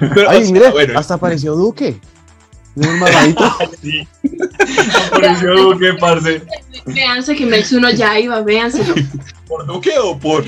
[0.00, 2.00] Pero, o Ay, sea, mire, bueno, hasta apareció Duque.
[2.74, 3.56] Mamadito.
[3.82, 4.08] Sí.
[5.12, 6.42] Apareció Duque, parce.
[6.86, 8.94] véanse que Mex uno ya iba, véanselo.
[9.46, 10.44] ¿por Duque o por?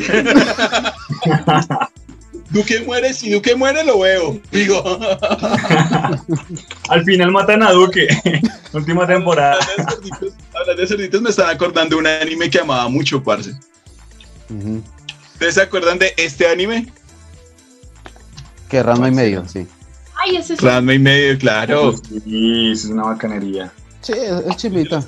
[2.50, 4.40] Duque muere, si Duque muere lo veo.
[4.52, 4.82] Digo,
[6.88, 8.06] Al final matan a Duque.
[8.72, 9.58] Última temporada.
[9.58, 13.22] hablando de cerditos, hablando de cerditos, me estaba acordando de un anime que amaba mucho,
[13.22, 13.52] parce.
[14.48, 14.82] Ujú.
[15.32, 16.86] ¿Ustedes se acuerdan de este anime?
[18.68, 19.66] Que Ranma y medio, sí.
[20.14, 21.94] Ay, ese es Ranma y medio, claro.
[21.96, 23.72] Sí, eso es una bacanería.
[24.00, 25.04] Sí, es, chimita.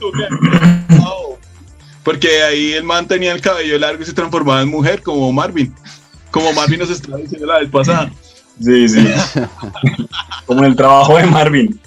[2.03, 5.74] Porque ahí el man tenía el cabello largo y se transformaba en mujer, como Marvin.
[6.31, 8.12] Como Marvin nos estaba diciendo la vez pasada.
[8.61, 9.07] Sí, sí.
[10.47, 11.81] Como en el trabajo de Marvin.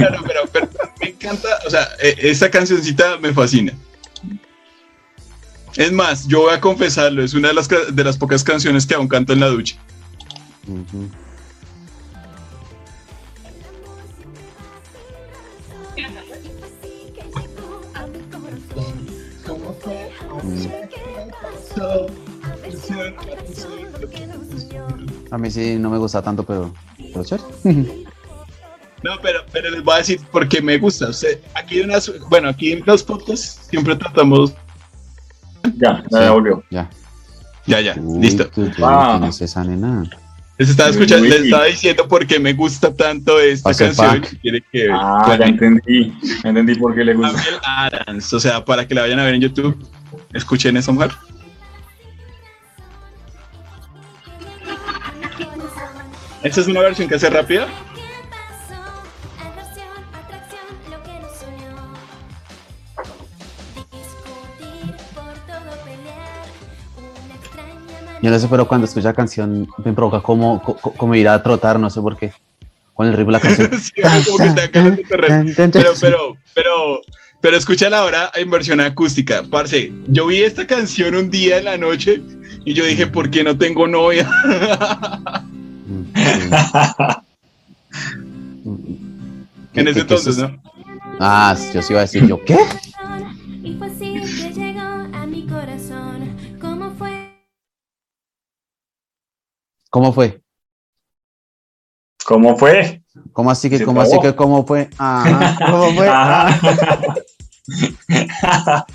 [0.00, 0.68] No, no, pero, pero
[1.00, 3.72] me encanta, o sea, eh, esta cancioncita me fascina.
[5.76, 8.94] Es más, yo voy a confesarlo, es una de las, de las pocas canciones que
[8.94, 9.76] aún canto en la ducha.
[25.30, 26.72] A mí sí no me gusta tanto, pero,
[27.12, 28.04] pero chévere.
[29.02, 31.08] No, pero, pero les voy a decir por qué me gusta.
[31.08, 34.54] O sea, aquí en unas, bueno, aquí en los podcasts siempre tratamos.
[35.76, 36.62] Ya, ya, ya volvió.
[36.70, 36.88] Ya.
[37.66, 38.48] Ya, ya, Uy, listo.
[38.82, 39.16] Ah.
[39.18, 40.08] ¿quién es esa nena?
[40.58, 44.22] Les estaba escuchando, les estaba diciendo por qué me gusta tanto esta Pase canción.
[44.70, 46.12] que Ah, ya entendí.
[46.44, 47.42] Entendí por qué le gusta.
[48.32, 49.76] O sea, para que la vayan a ver en YouTube,
[50.32, 51.10] escuchen esa mujer.
[56.44, 57.66] Esta es una versión que hace rápida.
[68.22, 71.28] Yo no sé, pero cuando escucho la canción me provoca como, co- co- como ir
[71.28, 72.32] a trotar, no sé por qué.
[72.94, 73.70] Con el ritmo de la canción.
[73.80, 73.92] Sí,
[74.24, 75.44] como que te da ganas de correr.
[75.72, 77.00] Pero, pero, pero,
[77.40, 79.42] pero escúchala ahora en versión acústica.
[79.50, 82.22] Parce, yo vi esta canción un día en la noche
[82.64, 84.26] y yo dije, ¿por qué no tengo novia?
[86.14, 87.24] En
[89.72, 90.62] ¿Qué- ese entonces, es ¿no?
[91.20, 92.56] Ah, yo sí iba a decir yo, ¿qué?
[93.62, 96.36] Y fue así que llegó a mi corazón.
[96.60, 97.34] ¿Cómo fue?
[99.90, 100.42] ¿Cómo fue?
[102.24, 103.02] ¿Cómo fue?
[103.32, 104.88] ¿Cómo así que, cómo así que, cómo fue?
[104.98, 106.08] Ajá, ¿cómo fue?
[106.08, 106.48] Ah.
[108.42, 108.86] Ajá.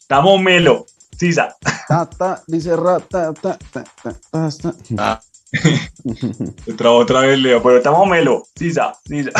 [0.00, 0.86] Estamos melo.
[1.18, 1.56] Sisa.
[1.86, 4.50] Ta, ta, dice ra, ta, ta, ta, ta, ta,
[4.96, 5.22] ta.
[6.72, 8.44] Otra, otra vez Leo, pero estamos melo.
[8.54, 8.92] Sisa.
[9.04, 9.30] Sisa.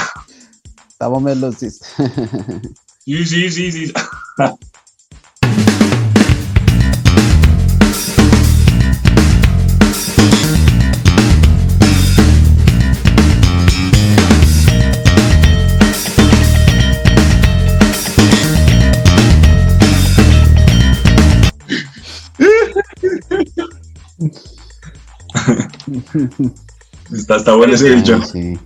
[0.88, 1.70] Estamos melos, sí.
[3.04, 3.92] Sí, sí, sí, sí.
[27.12, 28.22] Está, está bueno ese dicho.
[28.22, 28.56] Sí.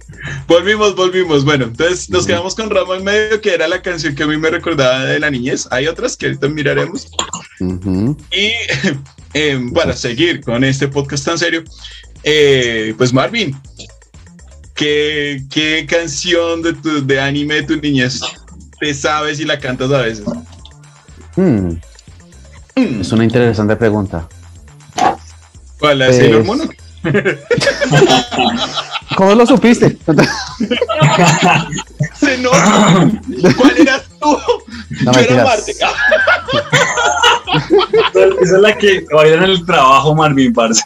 [0.47, 1.45] volvimos, volvimos.
[1.45, 4.37] Bueno, entonces nos quedamos con Rama en medio, que era la canción que a mí
[4.37, 5.67] me recordaba de la niñez.
[5.71, 7.09] Hay otras que ahorita miraremos.
[7.61, 8.51] Y
[9.35, 11.65] eh, para seguir con este podcast tan serio,
[12.23, 13.57] eh, pues Marvin,
[14.75, 18.21] ¿qué, qué canción de, tu, de anime de tu niñez
[18.79, 20.27] te sabes y la cantas a veces?
[21.37, 21.77] Hmm.
[22.77, 24.29] Es una interesante pregunta.
[25.79, 25.99] ¿Cuál?
[25.99, 26.61] ¿La de Pues- Sailor Moon?
[29.17, 29.99] ¿Cómo lo supiste?
[32.19, 33.11] Se nota.
[33.57, 34.39] ¿Cuál eras tú?
[35.05, 35.45] No, Yo era.
[35.45, 35.73] Marte.
[38.13, 40.83] Esa es la que baila en el trabajo, Marvin, parce.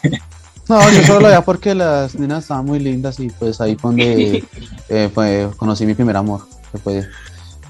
[0.67, 3.89] No, yo solo lo veía porque las nenas estaban muy lindas y pues ahí fue
[3.91, 4.43] donde
[4.89, 6.41] eh, fue- conocí mi primer amor.
[6.71, 7.07] Que fue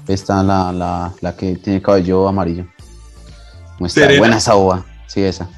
[0.08, 2.66] esta, la, la, la que tiene cabello amarillo.
[3.78, 4.18] Muestra ¿Serena?
[4.20, 4.84] buena esa ova.
[5.06, 5.48] Sí, esa.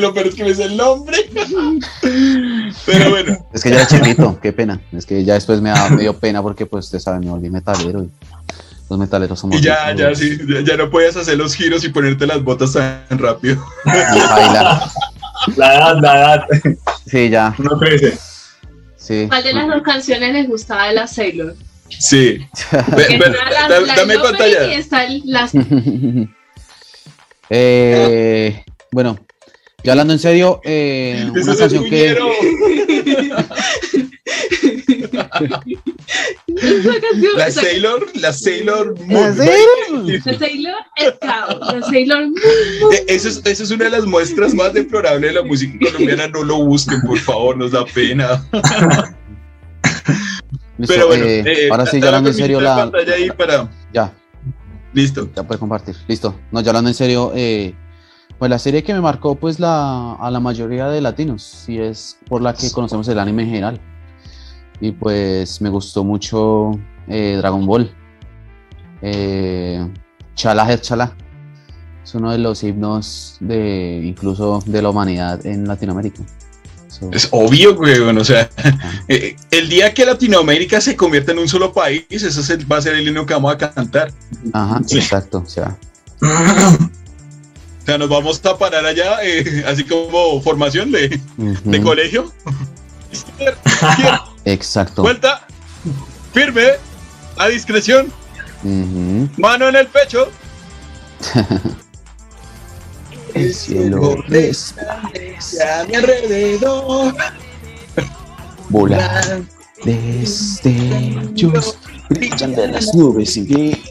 [0.00, 1.16] Lo peor es que me sé el nombre.
[2.86, 4.80] Pero bueno, Es que ya era chiquito, qué pena.
[4.92, 7.50] Es que ya después me, da, me dio pena porque pues ustedes saben, me volví
[7.50, 8.10] metalero y
[8.90, 9.58] los metaleros somos...
[9.58, 10.00] y ya, ricos.
[10.00, 13.64] ya, sí, ya, ya no podías hacer los giros y ponerte las botas tan rápido.
[15.56, 16.44] La edad, la edad.
[17.06, 18.16] Sí, ya, No crece.
[18.96, 19.26] sí.
[19.28, 21.54] ¿Cuál de las dos canciones les gustaba de la Sailor?
[21.88, 22.38] Sí.
[22.96, 24.74] Ve- Que ve- está la, da- la dame y pantalla.
[24.74, 25.48] está el- la
[27.50, 29.18] Eh, bueno,
[29.82, 32.16] ya hablando en serio, eh, una canción que...
[37.36, 39.36] La Sailor, la Sailor ¿La Moon.
[39.36, 40.22] Sailor?
[40.24, 42.94] La Sailor Scout, la Sailor Moon.
[42.94, 46.28] Eh, Eso es, eso es una de las muestras más deplorables de la música colombiana.
[46.28, 48.44] No lo busquen, por favor, nos da pena.
[50.78, 52.76] Listo, Pero bueno, eh, eh, ahora sí, ya hablando en serio, la...
[52.76, 53.70] pantalla ahí para.
[53.92, 54.12] Ya,
[54.94, 55.28] Listo.
[55.34, 55.96] ya puedes compartir.
[56.08, 56.34] Listo.
[56.52, 57.74] No, ya hablando en serio, eh,
[58.38, 62.18] pues la serie que me marcó pues la, a la mayoría de latinos y es
[62.28, 63.80] por la que conocemos el anime en general.
[64.80, 66.72] Y pues me gustó mucho
[67.08, 67.90] eh, Dragon Ball.
[69.02, 69.86] Eh,
[70.34, 71.16] Chala Chala.
[72.02, 76.22] Es uno de los himnos de incluso de la humanidad en Latinoamérica.
[77.00, 77.98] So, Es obvio, güey.
[78.00, 78.48] bueno, o sea,
[79.08, 82.94] eh, el día que Latinoamérica se convierta en un solo país, ese va a ser
[82.94, 84.12] el himno que vamos a cantar.
[84.52, 84.98] ajá, Sí.
[84.98, 85.42] exacto.
[85.44, 85.76] O sea,
[87.82, 92.32] O sea, nos vamos a parar allá, eh, así como formación de, de colegio.
[94.46, 95.02] Exacto.
[95.02, 95.46] Vuelta,
[96.32, 96.64] firme,
[97.36, 98.10] a discreción,
[99.36, 100.28] mano en el pecho.
[103.34, 107.14] El cielo a mi alrededor.
[108.68, 109.42] vola
[109.84, 111.76] destellos
[112.08, 113.82] brillan de las nubes y vi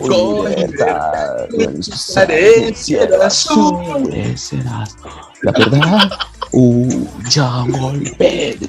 [0.00, 1.48] con libertad
[2.30, 4.96] el cielo azul serás
[5.42, 6.10] la verdad
[6.52, 8.68] un ya golpe de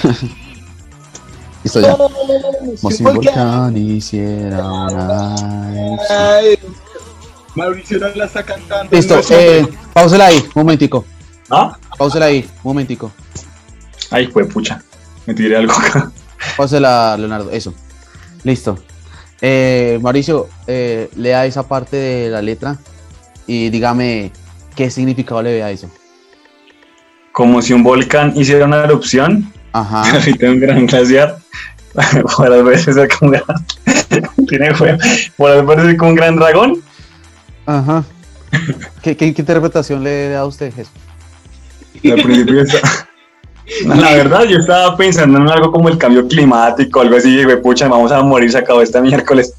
[1.62, 1.96] listo ya.
[1.96, 5.34] Como si un volcán hiciera una
[7.54, 8.94] Mauricio no la está cantando.
[8.96, 11.04] listo no eh, pausela ahí un momentico
[11.50, 11.76] ¿Ah?
[11.98, 13.10] pausela ahí un momentico
[14.10, 14.82] Ay, fue pucha.
[15.26, 16.10] Me tiré algo acá.
[16.56, 17.72] Pásela, Leonardo, eso.
[18.42, 18.78] Listo.
[19.40, 22.76] Eh, Mauricio, eh, lea esa parte de la letra
[23.46, 24.32] y dígame
[24.74, 25.88] qué significado le ve a eso.
[27.32, 29.52] Como si un volcán hiciera una erupción.
[29.72, 30.02] Ajá.
[30.12, 31.38] Ahorita un gran glaciar.
[32.36, 33.32] Por las veces como.
[34.48, 34.72] Tiene.
[35.36, 36.82] Por las veces como un gran dragón.
[37.66, 38.04] Ajá.
[39.02, 40.90] ¿Qué, qué- qué interpretación le da a usted eso?
[42.04, 42.80] Al principio está-
[43.86, 47.86] La verdad, yo estaba pensando en algo como el cambio climático, algo así, güey, pucha,
[47.86, 49.54] vamos a morir, se acabó este miércoles.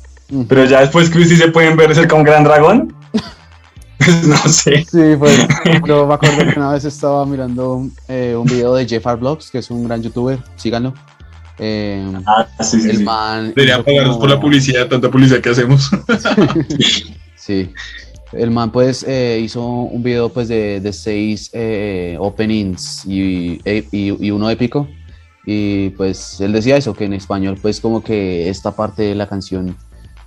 [0.49, 2.93] Pero ya después que sí se pueden ver cerca un gran dragón.
[4.27, 4.83] no sé.
[4.89, 5.47] Sí, pues
[5.87, 9.59] yo me acuerdo que una vez estaba mirando eh, un video de Jeff Vlogs, que
[9.59, 10.93] es un gran youtuber, síganlo.
[11.59, 13.03] Eh, Ah, sí, sí, el sí.
[13.03, 13.53] man.
[13.55, 15.89] Debería pagarnos por la publicidad, tanta publicidad que hacemos.
[17.51, 17.73] Sí.
[18.33, 23.85] El man pues eh, hizo un video pues de, de seis eh, openings y, e-
[23.91, 24.87] y- y uno épico.
[25.45, 29.27] Y pues él decía eso, que en español pues como que esta parte de la
[29.27, 29.75] canción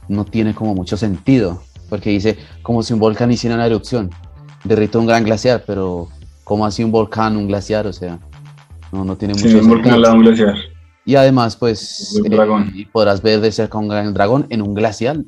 [0.08, 1.62] no tiene como mucho sentido.
[1.88, 4.10] Porque dice como si un volcán hiciera una erupción.
[4.64, 6.08] Derrite un gran glaciar, pero
[6.42, 7.86] como así un volcán, un glaciar?
[7.86, 8.18] O sea,
[8.92, 10.14] no, no tiene Sí, mucho un volcán al sentido.
[10.14, 10.54] un glaciar.
[11.06, 15.26] Y además, pues, eh, podrás ver de cerca un gran dragón en un glacial,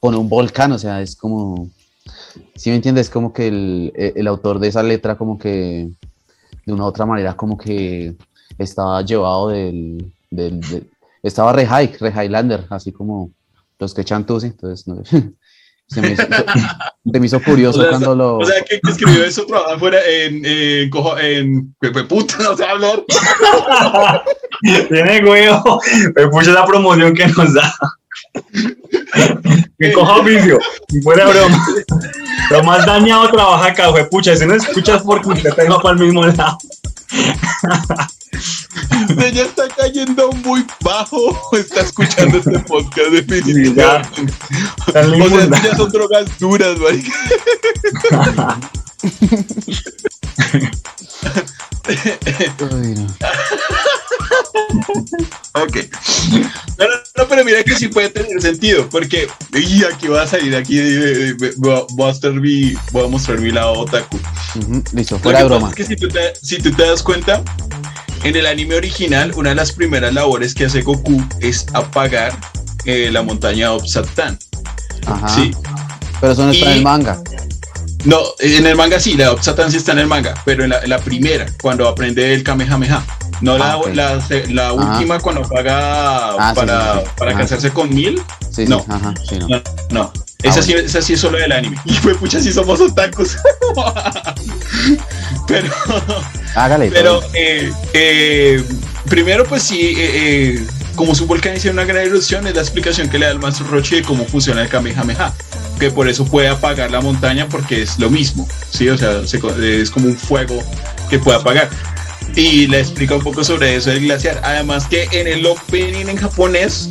[0.00, 1.68] pone un volcán, o sea, es como,
[2.54, 5.88] si me entiendes, como que el, e- el autor de esa letra, como que,
[6.66, 8.14] de una u otra manera, como que
[8.58, 10.90] estaba llevado del, del, del-
[11.22, 13.30] estaba re high, re highlander, así como
[13.78, 15.02] los que echan tusi, entonces, no,
[15.88, 16.22] se, me hizo,
[17.12, 18.36] se me hizo curioso O sea, cuando lo...
[18.38, 22.56] O sea, que, escribió eso trabaja fuera en, en, cojo- en, fue- fue puta, no
[22.56, 23.04] sé hablar.
[24.88, 25.80] Tiene huevo.
[26.16, 27.72] Me puse la promoción que nos da.
[29.78, 30.58] Que coja oficio.
[30.88, 31.66] Y fuera broma.
[32.50, 34.36] Lo más dañado trabaja acá, fue pucha.
[34.36, 36.58] Si no escuchas porque usted te va para el mismo lado.
[39.18, 41.38] Ella está cayendo muy bajo.
[41.56, 44.32] Está escuchando este podcast definitivamente.
[44.94, 47.12] En la O sea, ya son drogas duras, marica.
[55.54, 55.76] Ok.
[56.78, 56.86] No,
[57.18, 60.78] no, pero mira que sí puede tener sentido, porque y aquí va a salir, aquí
[60.78, 64.18] eh, eh, voy a- mi, voy a mostrar mi lado otaku.
[64.56, 65.68] Ujú, Listo, Lo fuera que de pasa broma.
[65.70, 67.42] es que si tú, te, si tú te das cuenta,
[68.24, 72.36] en el anime original, una de las primeras labores que hace Goku es apagar
[72.84, 74.38] eh, la montaña Obsatan.
[75.06, 75.28] Ajá.
[75.28, 75.50] Sí.
[76.20, 77.20] Pero eso no está en el manga.
[78.04, 80.80] No, en el manga sí, la Obsatan sí está en el manga, pero en la,
[80.80, 83.04] en la primera, cuando aprende el Kamehameha.
[83.40, 87.10] No la, Ah, la, la última cuando paga Ah, para, sí, sí.
[87.16, 88.20] para casarse con Mil.
[88.66, 88.84] No.
[88.88, 89.48] Ajá, no.
[89.48, 90.12] No, no.
[90.42, 91.76] Esa, sí, esa sí es solo del anime.
[91.84, 93.36] Y fue pucha, sí somos otakus.
[95.46, 95.68] pero,
[96.54, 96.90] Hágale.
[96.90, 98.64] pero eh, eh,
[99.08, 100.10] primero, pues sí, eh,
[100.56, 103.38] eh, como su volcán hizo una gran erupción, es la explicación que le da el
[103.38, 105.32] maestro Rochi de cómo funciona el Kamehameha.
[105.78, 108.48] Que por eso puede apagar la montaña, porque es lo mismo.
[108.70, 109.38] Sí, o sea, se
[109.80, 110.60] es como un fuego
[111.08, 111.70] que puede apagar.
[112.36, 114.40] Y le explica un poco sobre eso del glaciar.
[114.44, 116.90] Además, que en el opening en japonés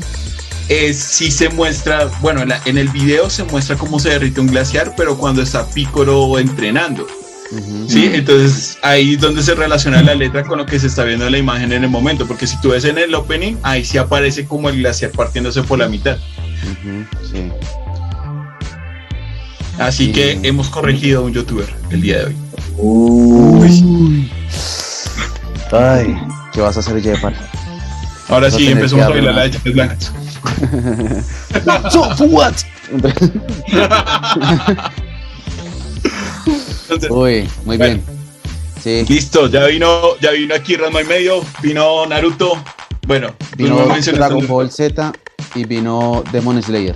[0.69, 4.41] eh, sí se muestra, bueno, en, la- en el video se muestra cómo se derrite
[4.41, 7.07] un glaciar, pero cuando está Picoro entrenando.
[7.87, 8.09] ¿sí?
[8.13, 11.31] Entonces ahí es donde se relaciona la letra con lo que se está viendo en
[11.31, 14.45] la imagen en el momento, porque si tú ves en el opening, ahí sí aparece
[14.45, 16.17] como el glaciar partiéndose por la mitad.
[17.31, 17.49] Sí.
[19.79, 20.11] Así Sí.
[20.11, 22.35] que hemos corregido a un youtuber el día de hoy.
[22.77, 24.29] Uy.
[25.71, 26.17] Ay,
[26.53, 27.33] ¿qué vas a hacer, Jepar?
[28.29, 30.11] Ahora sí, empezamos a bailar la de chicas blancas.
[31.91, 32.53] So, for what?
[32.89, 33.31] Entonces,
[37.09, 37.95] Uy, muy Bueno.
[37.95, 38.03] bien.
[38.81, 42.63] Sí, listo, ya vino, ya vino aquí Ranma y medio, vino Naruto.
[43.05, 45.11] Bueno, vino Dragon Ball Z
[45.55, 46.95] y vino Demon Slayer.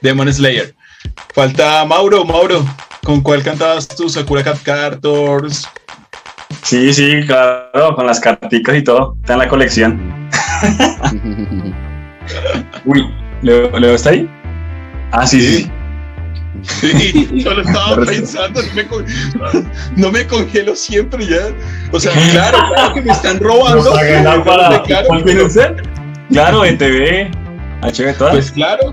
[0.00, 0.74] Demon Slayer.
[1.34, 2.64] Falta Mauro, Mauro.
[3.04, 4.08] ¿Con cuál cantabas tú?
[4.08, 5.68] Sakura Cat Cartors.
[6.66, 9.16] Sí, sí, claro, con las carticas y todo.
[9.20, 10.00] Está en la colección.
[12.84, 13.06] Uy,
[13.42, 14.28] ¿Leo, Leo está ahí?
[15.12, 15.56] Ah, sí, sí.
[15.62, 15.70] sí.
[16.62, 19.04] Sí, yo lo estaba pensando, no me, con-
[19.94, 21.38] no me congelo siempre ya.
[21.92, 23.92] O sea, claro, claro que me están robando.
[23.92, 25.76] Pagan para- claro, ¿Cuál tiene usted?
[26.30, 27.30] Claro, de TV,
[27.82, 28.32] HB, todas.
[28.34, 28.92] pues claro,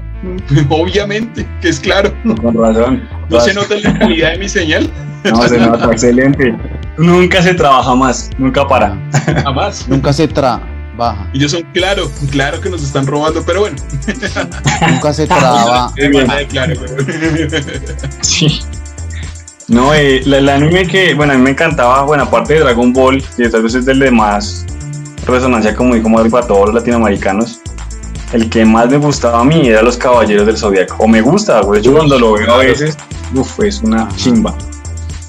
[0.70, 2.14] obviamente, que es claro.
[2.40, 3.10] con razón.
[3.30, 4.88] No se nota la calidad de mi señal,
[5.24, 6.54] No, se nota, excelente.
[6.98, 8.96] Nunca se trabaja más, nunca para.
[9.44, 9.88] jamás.
[9.88, 13.78] Nunca se trabaja, Y yo son claro, claro que nos están robando, pero bueno.
[14.90, 15.92] nunca se traba.
[15.96, 16.74] Es verdad, claro,
[18.22, 18.60] Sí.
[19.70, 22.92] No, eh, la- el anime que, bueno, a mí me encantaba, bueno, aparte de Dragon
[22.94, 24.66] Ball, que tal vez es del de más
[25.26, 27.62] resonancia como como para todos los latinoamericanos,
[28.34, 30.96] el que más me gustaba a mí era Los Caballeros del Zodiaco.
[31.00, 32.98] O me gusta, pues yo cuando lo veo a veces,
[33.34, 34.54] uff, es una chimba.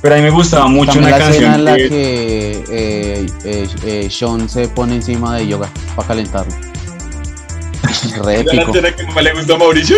[0.04, 2.64] Pero a mí me gustaba mucho También una la escena canción en la que, que
[2.68, 6.52] eh, eh, eh, Sean se pone encima de Yoga para calentarlo.
[8.22, 9.96] Re ¿Es la escena que más le gustó a Mauricio?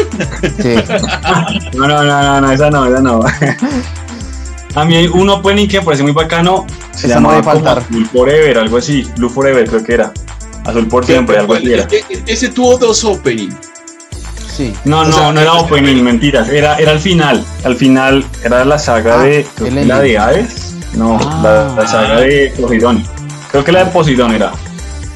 [0.62, 0.76] Sí.
[1.76, 3.20] No, no, no, no, no, esa no, esa no.
[4.76, 6.66] A mí hay un opening que me parece muy bacano.
[6.92, 7.78] Se Esa no llamaba como faltar.
[7.78, 9.10] Azul Forever, algo así.
[9.16, 10.12] Blue Forever creo que era.
[10.66, 11.82] Azul por siempre, algo así era.
[11.82, 13.56] Es que Ese tuvo dos openings.
[14.56, 14.72] Sí.
[14.84, 16.48] No, O no, sea, no era opening, mentiras.
[16.48, 17.44] Era, era el final.
[17.64, 19.46] Al final era la saga Ah, de.
[19.84, 20.74] la de Hades.
[20.94, 21.40] No, Ah.
[21.76, 23.04] la, la saga de Poseidón.
[23.50, 24.52] Creo que la de Poseidón era.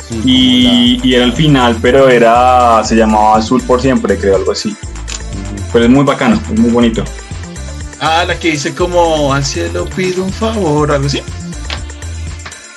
[0.09, 2.83] sí, Y, y era el final, pero era.
[2.85, 4.77] Se llamaba Azul por siempre, creo, algo así.
[5.73, 7.03] Pero es muy bacano, es muy bonito.
[8.01, 11.23] Ah, la que dice como al cielo pido un favor, algo así.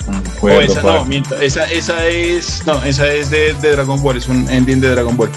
[0.06, 2.62] No me O acuerdo, esa no, miento, esa, esa es.
[2.66, 5.30] No, esa es de, de Dragon Ball, es un ending de Dragon Ball.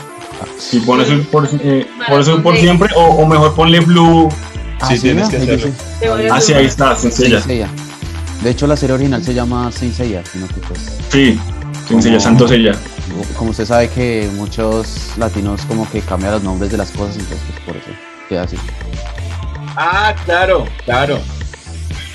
[0.57, 4.29] Si pones un por, eh, por eso por de- siempre, o, o mejor ponle Blue.
[4.79, 5.43] Ah, Sí, tienes que ¿no?
[5.43, 5.73] hacerlo.
[6.31, 7.41] Ah, sí, ahí está, sencilla.
[7.41, 7.67] Seiya.
[8.43, 10.79] De hecho, la serie original se llama Saint Seiya, sino que pues,
[11.11, 11.39] Sí,
[11.87, 12.73] sencilla, Santo Sella.
[13.35, 17.39] como usted sabe que muchos latinos como que cambian los nombres de las cosas, entonces
[17.47, 17.87] pues, por eso
[18.29, 18.57] queda así.
[19.75, 21.19] Ah, claro, claro.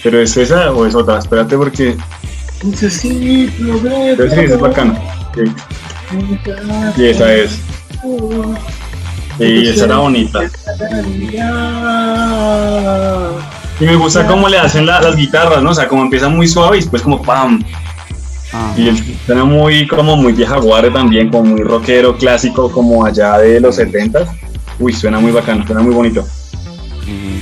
[0.05, 1.97] Pero es esa o es otra, espérate porque.
[2.61, 3.51] Pero sí,
[4.41, 4.97] es bacano.
[5.35, 5.43] Sí.
[6.97, 7.59] Y esa es.
[9.39, 10.41] Sí, esa era bonita.
[13.81, 15.71] Y me gusta cómo le hacen la- las guitarras, ¿no?
[15.71, 17.63] O sea, como empieza muy suave y después como ¡pam!
[18.53, 23.05] Ah, Y el- suena muy, como muy vieja guardia también, como muy rockero, clásico, como
[23.05, 24.27] allá de los 70
[24.79, 26.21] Uy, suena muy bacano, suena muy bonito.
[26.21, 27.41] ujú,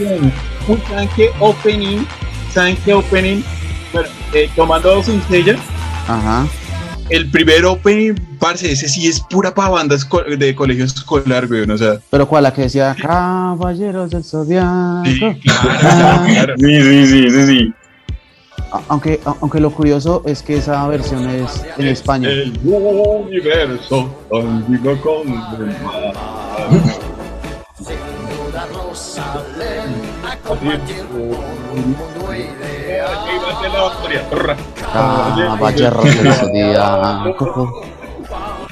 [0.88, 2.04] ¿Saben qué opening?
[2.52, 3.42] ¿Saben qué opening?
[3.92, 5.56] Bueno, eh, tomando Cincella,
[6.06, 6.46] Ajá.
[7.08, 11.70] el primer opening parce, ese sí es pura pa' banda esco- de colegio escolar, weón.
[11.72, 15.02] O sea, Pero cuál, la que decía Caballeros del Zodiaco.
[15.06, 15.34] sí, Ah.
[15.42, 16.54] claro, claro.
[16.58, 17.74] Sí, sí, sí, sí, sí.
[18.88, 22.30] Aunque, aunque lo curioso es que esa versión es en español.
[22.32, 24.08] El universo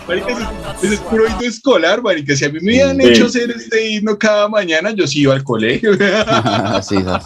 [0.06, 0.42] Marica, ese,
[0.86, 2.34] ese es puro himno escolar, marica.
[2.34, 3.08] Si a mí me hubieran Sí.
[3.08, 5.90] hecho hacer este himno cada mañana, yo sí iba al colegio.
[6.82, 7.24] Sí, ¿sabes?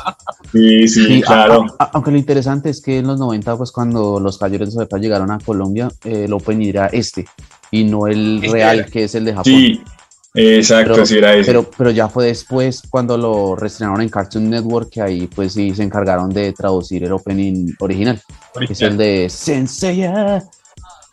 [0.52, 1.64] Sí, sí, Sí, a- claro.
[1.78, 4.96] a- a- aunque lo interesante es que en los 90, pues cuando los Caballeros Zodiaco
[4.96, 7.24] llegaron a Colombia, eh, el opening era este
[7.70, 8.88] y no el Este real era.
[8.88, 9.44] que es el de Japón.
[9.44, 9.80] Sí,
[10.34, 11.46] exacto, Pero- sí era eso.
[11.46, 15.74] Pero, pero ya fue después cuando lo reestrenaron en Cartoon Network que ahí pues sí
[15.74, 18.20] se encargaron de traducir el opening original,
[18.66, 20.42] que es el de Senseiya.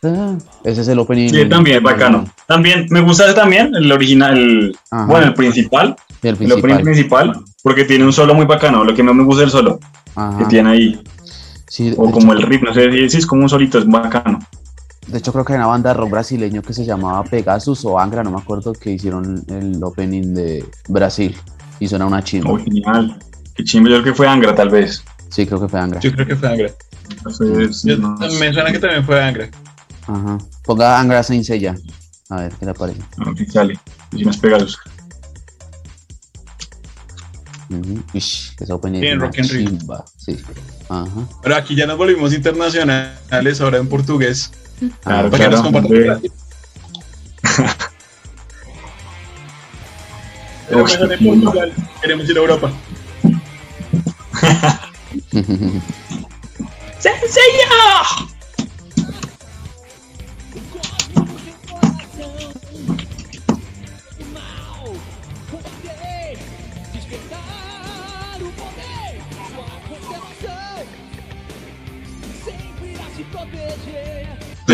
[0.02, 1.28] Ah, Ese es el opening.
[1.28, 2.24] Sí, también, bacano.
[2.46, 6.82] También, me gusta ese también, el original, el- bueno, el principal, el el opening principal.
[7.32, 9.78] principal, porque tiene un solo muy bacano, lo que no me gusta es el solo
[10.14, 10.38] Ajá.
[10.38, 11.02] que tiene ahí,
[11.68, 14.38] Sí, o como hecho, el riff, no sé, es como un solito, es bacano.
[15.10, 17.98] De hecho creo que hay una banda de rock brasileño que se llamaba Pegasus o
[17.98, 21.36] Angra, no me acuerdo, que hicieron el opening de Brasil
[21.78, 22.50] y suena una chimba.
[22.52, 23.18] Oh, genial.
[23.54, 25.02] Qué chimbo, yo creo que fue Angra, tal vez.
[25.28, 26.00] Sí, creo que fue Angra.
[26.00, 26.70] Yo creo que fue Angra.
[27.10, 29.50] Entonces, Yo- no, me suena que también fue Angra.
[30.06, 30.38] Ajá.
[30.64, 31.74] Ponga Angra Senseiya.
[32.30, 33.00] A ver, ¿qué le parece?
[33.16, 33.78] no, sí sale.
[34.12, 34.78] Y si no es Pegasus.
[37.70, 38.02] Ujú.
[38.14, 39.64] Ish, esa opening Bien, rock and roll.
[39.78, 40.04] chimba.
[40.16, 40.36] Sí.
[40.88, 41.06] Ajá.
[41.42, 44.50] Pero aquí ya nos volvimos internacionales, ahora en portugués.
[45.02, 45.62] Claro, Para que nos claro.
[45.62, 46.14] compartan.
[46.14, 46.30] hombre.
[50.68, 52.72] Pero Uy, mejor en Portugal, Queremos ir a Europa.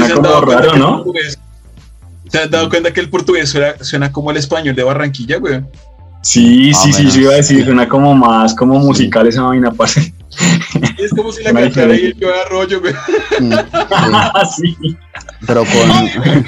[0.05, 1.05] ¿Se han como dado cuenta raro, que el ¿no?
[1.05, 1.38] portugués-
[2.28, 5.61] ¿Se han dado cuenta que el portugués suena, suena como el español de Barranquilla, güey?
[6.22, 10.12] Sí, Ah, sí, sí, iba a decir, suena como más, como musical esa vaina, parce.
[10.99, 12.07] Es como si la cantara ahí diferente.
[12.09, 12.94] el yo arroyo, güey.
[13.38, 14.76] Sí.
[14.80, 14.97] sí.
[15.47, 16.44] Pero con.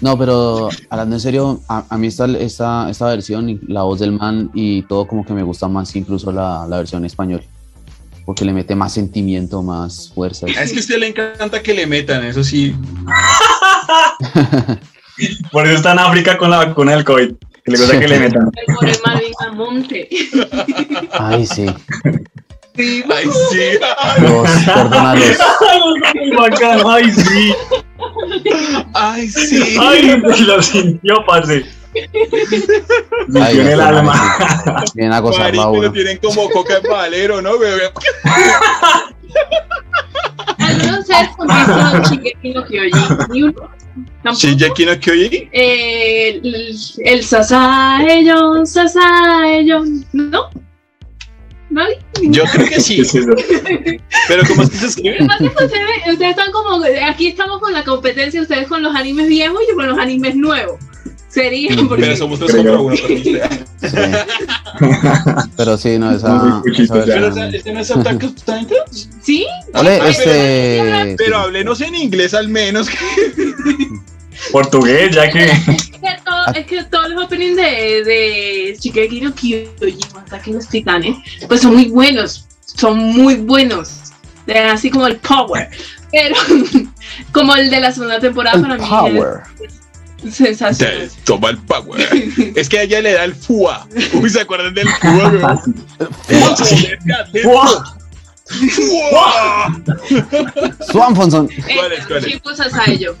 [0.00, 4.00] No, pero hablando en serio, a, a mí esta, esta, esta versión, y la voz
[4.00, 7.42] del man y todo como que me gusta más incluso la, la versión español.
[8.26, 10.46] Porque le mete más sentimiento, más fuerza.
[10.46, 12.74] Es que a usted le encanta que le metan, eso sí.
[15.52, 17.30] Por eso está en África con la vacuna del COVID.
[17.64, 18.50] Que le gusta que le metan.
[18.66, 18.92] El pobre.
[21.12, 21.66] Ay, sí.
[22.76, 23.78] Sí, Ay, sí.
[24.20, 25.38] Los, perdónalos.
[26.84, 27.54] Ay, sí.
[28.92, 29.76] Ay, sí.
[29.80, 31.64] Ay, lo sintió, parce.
[33.34, 34.84] En el alma.
[34.94, 35.92] Vienen a gozar la Marica, uno.
[35.92, 37.70] tienen como coca en valero, ¿no, güey?
[40.58, 43.18] ¿Alguno de ustedes han visto Shingeki no Kyojin?
[43.30, 43.70] Ni uno.
[44.34, 45.48] Shingeki no Kyojin.
[45.52, 50.06] Eh, el, el Sasaeyon, Sasaeyon.
[50.12, 50.50] ¿No?
[51.70, 51.98] ¿Nadie?
[52.22, 53.02] Yo creo que sí.
[53.12, 54.00] ¿Qué?
[54.28, 55.18] Pero ¿cómo es que se escribe?
[55.22, 59.70] Ustedes, ustedes están como, aquí estamos con la competencia, ustedes con los animes viejos y
[59.70, 60.78] yo con los animes nuevos.
[61.36, 63.42] Sería, porque Pero somos tres contra uno, perdiste.
[63.82, 63.96] Sí.
[65.54, 66.62] Pero sí, no, esa.
[66.64, 68.24] Pero ¿este no es Attack
[69.20, 71.14] sí, Ole, Ay, este.
[71.18, 71.42] Pero sí.
[71.44, 72.88] háblenos en inglés al menos.
[74.50, 75.44] Portugués, ya que.
[75.44, 77.62] es que, todo- es que todos los openings de,
[78.04, 81.16] de Shingeki no Kyojin, Ataque los Titanes,
[81.48, 83.90] pues son muy buenos, son muy buenos.
[84.72, 85.68] Así como el Power.
[86.12, 86.34] Pero
[87.32, 89.40] como el de la segunda temporada para El mí power.
[89.60, 89.74] es
[90.30, 91.10] sensacional.
[91.24, 92.00] Toma el power.
[92.56, 93.86] Es que a ella le da el FUA.
[94.14, 95.62] Uy, ¿se acuerdan del FUA?
[97.42, 97.96] ¡Fua!
[98.48, 99.82] ¡FUA!
[100.90, 101.48] Swanfonson.
[101.48, 102.32] ¿Cuál es, cuál es?
[102.32, 103.16] Chico Sasaeyo.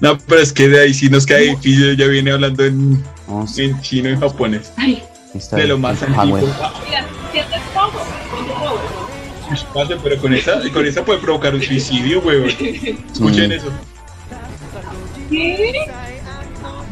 [0.00, 1.96] No, pero es que de ahí sí nos cae difícil.
[1.96, 4.72] Ya viene hablando en, Oh, sí, en chino y japonés.
[4.76, 5.02] Ay,
[5.52, 6.38] De lo más antiguo.
[6.38, 8.04] mira, sientes poco,
[9.72, 12.48] parce, Pero con esa, con esa puede provocar un suicidio, güey.
[13.12, 13.52] Escuchen Mm.
[13.52, 13.72] eso.
[15.34, 15.74] ¿Qué?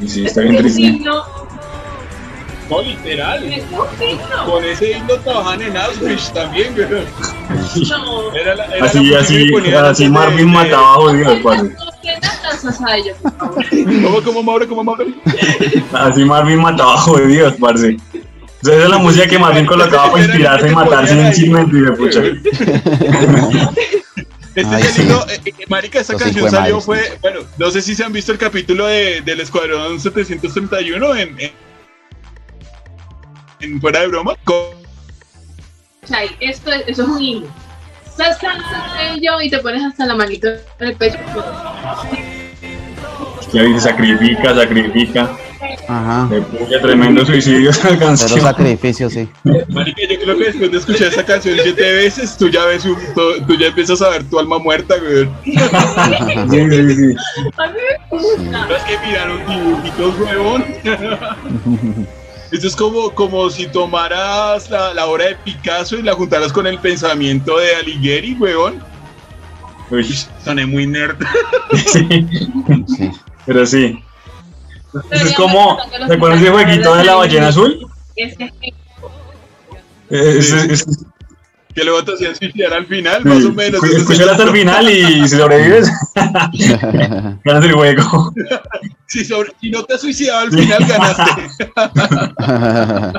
[0.01, 1.01] Y sí, está bien triste.
[2.70, 3.45] No, literal.
[4.47, 6.88] Con ese himno trabajan en Auschwitz también, güey.
[7.88, 8.34] No.
[8.34, 11.70] Era la, era Así, así, así Marvin de- mataba a por favor.
[14.03, 14.68] ¿Cómo, cómo, Mauro?
[14.68, 15.05] ¿Cómo, Mauro?
[15.93, 17.97] Así Marvin mataba a judíos, parce.
[18.14, 21.34] O sea, esa es la música que Marvin colocaba para inspirarse y matarse en el
[21.34, 22.20] chisme, de pucha.
[24.55, 25.03] Este Ay, es el sí.
[25.03, 28.13] hilo, eh, eh, marica, esta Los canción salió fue, bueno, no sé si se han
[28.13, 31.53] visto el capítulo de, del Escuadrón 731 en, en,
[33.61, 34.35] en Fuera de Broma.
[34.45, 34.83] Con-
[36.07, 37.47] Chay, esto, es- eso es un himno.
[39.43, 41.19] Y te pones hasta la manito en el pecho.
[43.53, 45.37] Ya dice, sacrifica, sacrifica.
[45.89, 46.29] Ajá.
[46.83, 48.41] Tremendo suicidio esa Pero canción.
[48.41, 49.29] sacrificio, sí.
[49.69, 52.97] Marica, yo creo que después de escuchar esa canción siete veces, tú ya ves un,
[53.47, 55.29] tú, ya empiezas a ver tu alma muerta, güey.
[55.45, 55.53] Sí,
[56.71, 57.15] sí, sí.
[57.57, 57.79] A mí
[58.11, 58.67] me gusta.
[58.67, 60.65] No es que miraron dibujitos, huevón.
[62.51, 66.67] Esto es como, como si tomaras la, la obra de Picasso y la juntaras con
[66.67, 68.83] el pensamiento de Alighieri, huevón.
[69.91, 70.05] Uy,
[70.45, 71.17] Soné muy nerd.
[71.87, 72.27] sí.
[72.97, 73.11] Sí.
[73.47, 74.03] Pero sí.
[75.11, 75.78] Es como,
[76.09, 77.86] ¿recuerdas ese jueguito de la ballena azul?
[78.16, 78.45] Es que
[80.11, 80.84] Eh, ese- ese-
[81.74, 83.80] Que luego te hacían suicidar al final, más o menos.
[83.82, 85.90] Escu- Escúchala hasta el final y si sobrevives,
[87.45, 88.30] ganas el juego.
[89.07, 91.70] Si, sobre- si no te has suicidado al final, ganaste.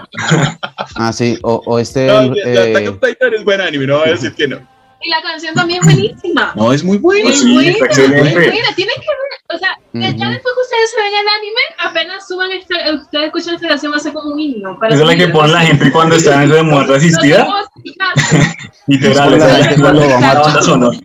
[0.96, 1.38] ah, sí.
[1.42, 2.06] O, o este.
[2.08, 4.58] No, eh, Titan es buen anime, no voy a decir que no.
[5.02, 6.54] Y la canción también es buenísima.
[6.56, 7.30] No, es muy bueno.
[7.30, 8.22] Es sí, buena, excelente.
[8.22, 12.28] buena, tienen que ver, o sea, ya después que ustedes se ven el anime, apenas
[12.28, 14.78] suban esta, ustedes escuchan esta canción va a ser como un himno.
[14.80, 17.48] para Esa es la que pone la gente cuando está en eso de muerte asistida.
[18.88, 20.98] Literal, Es esa la es la banda sonora.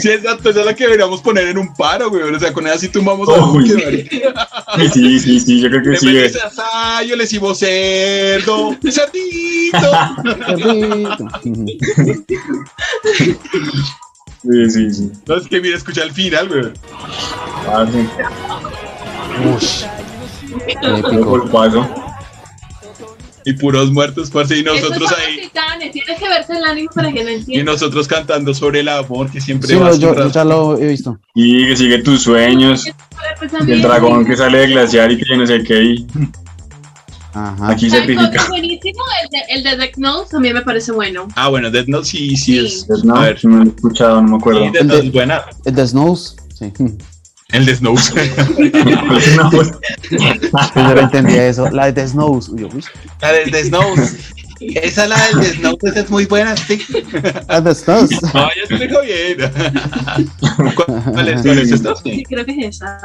[0.00, 2.22] Sí, exacto, esa es la que deberíamos poner en un paro, güey.
[2.22, 3.80] O sea, con esa sí tumbamos a marica.
[4.92, 6.12] Sí, sí, sí, yo creo que sí.
[6.12, 9.78] de ensayo, le decimos cerdo, cerdito.
[14.42, 15.10] Sí, sí, sí.
[15.26, 16.62] No, es que mira, escucha el final, güey.
[17.68, 18.08] Ah, sí.
[19.56, 19.84] Ush.
[20.80, 21.48] Por Épico.
[21.50, 21.88] paso.
[23.44, 25.40] Y puros muertos, parce, y nosotros Esos ahí.
[25.42, 27.74] titanes, tienes que verse el anime para que lo Y entiendas.
[27.74, 31.18] nosotros cantando sobre el amor que siempre Sí, va yo, yo ya lo he visto.
[31.34, 32.84] Y que sigue tus sueños.
[33.66, 35.82] El dragón que sale de glaciar y que yo no sé qué.
[35.82, 36.06] Y
[37.34, 37.70] Ajá.
[37.70, 38.42] aquí ¿Sabes cuál certifica.
[38.42, 39.02] es buenísimo?
[39.22, 41.28] El de, el de Death Note también me parece bueno.
[41.34, 42.66] Ah, bueno, Death Note sí, sí, Sí.
[42.66, 42.84] es.
[42.86, 43.44] Pues no, A ver.
[43.44, 44.64] no lo he escuchado, no me acuerdo.
[44.64, 45.42] Sí, Death Note es buena.
[45.64, 46.36] El de Snows.
[46.58, 46.72] Sí.
[47.52, 47.94] El de Snow.
[49.36, 49.70] No, pues,
[50.10, 51.70] Yo no entendía eso.
[51.70, 52.48] La de The Snows.
[52.48, 52.84] Uy, uy.
[53.20, 53.94] la del de Snow.
[54.60, 56.80] Esa la del de Snow es muy buena, sí.
[57.48, 58.10] La de Snows.
[58.32, 59.50] No, ya se dijo bien.
[61.12, 61.42] ¿Cuál es?
[61.42, 61.94] ¿Cuál es esta?
[61.96, 62.98] Sí, creo que es esa.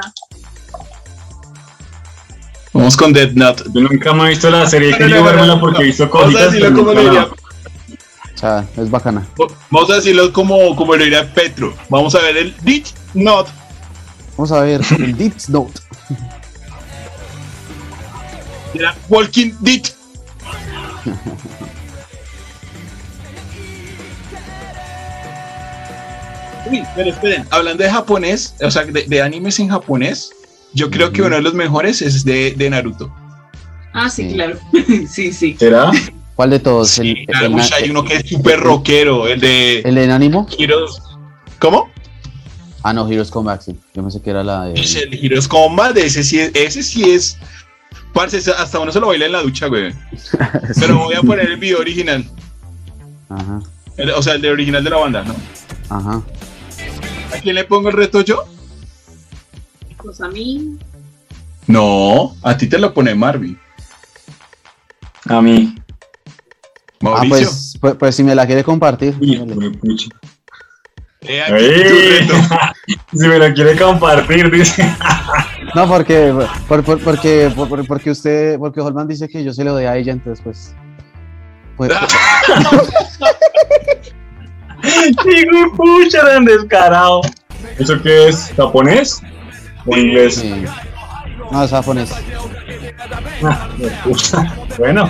[2.78, 3.64] Vamos con Death Note.
[3.74, 5.84] Yo nunca me he visto la serie, No, que no, yo no, porque no.
[5.84, 6.72] he visto Vamos a cositas.
[6.72, 7.24] como la- diría.
[7.24, 9.26] O sea, es bacana.
[9.72, 11.74] Vamos a decirlo como, como le diría Petro.
[11.90, 13.50] Vamos a ver el Death Note.
[14.38, 15.80] Vamos a ver el Deep Note.
[18.76, 19.82] Era Walking Dead.
[26.70, 30.32] Uy, pero esperen, hablando de japonés, o sea, de, de animes en japonés,
[30.78, 33.14] yo creo que uno de los mejores es de, de Naruto.
[33.94, 34.34] Ah, sí, Sí.
[34.36, 34.58] claro.
[35.12, 35.56] sí, sí.
[35.60, 35.92] ¿Será?
[36.36, 36.90] ¿Cuál de todos?
[36.92, 40.48] Sí, el, el, hay uno que es súper rockero, el de el de Animo?
[40.58, 41.02] Heroes.
[41.60, 41.90] ¿Cómo?
[42.84, 43.76] Ah, no, Heroes Come Back, sí.
[43.96, 44.80] Yo pensé que era la de.
[44.80, 47.38] Es el Heroes Combat, ese sí es, ese sí es.
[48.14, 49.92] Parce, hasta uno se lo baila en la ducha, güey.
[50.80, 52.24] Pero voy a poner el video original.
[53.30, 53.60] Ajá,
[53.98, 55.36] El- o sea, el de original de la banda, ¿no?
[55.90, 56.22] ajá.
[57.36, 58.46] ¿A quién le pongo el reto yo?
[60.02, 60.78] Pues a mí.
[61.68, 63.58] No, a ti te lo pone Marvin.
[65.28, 65.76] A mí.
[65.78, 65.84] Ah,
[67.02, 67.30] Mauricio.
[67.30, 69.16] pues, pues, pues si me la quiere compartir.
[69.16, 69.60] Aquí tu
[71.22, 71.50] ¡Ey!
[71.50, 72.34] reto.
[73.12, 74.96] Si me lo quiere compartir, dice.
[75.76, 76.34] No, porque,
[76.68, 79.98] por- por- porque, por- porque usted, porque Holman dice que yo se lo doy a
[79.98, 80.74] ella, entonces pues.
[81.76, 81.92] pues
[85.26, 87.22] Digo, pucha, tan descarado.
[87.78, 88.54] ¿Eso qué es?
[88.56, 89.22] ¿Japonés?
[89.88, 90.36] ¿O inglés?
[90.36, 90.54] sí.
[91.52, 92.12] No, es japonés.
[93.44, 93.68] Ah.
[94.78, 95.08] Bueno.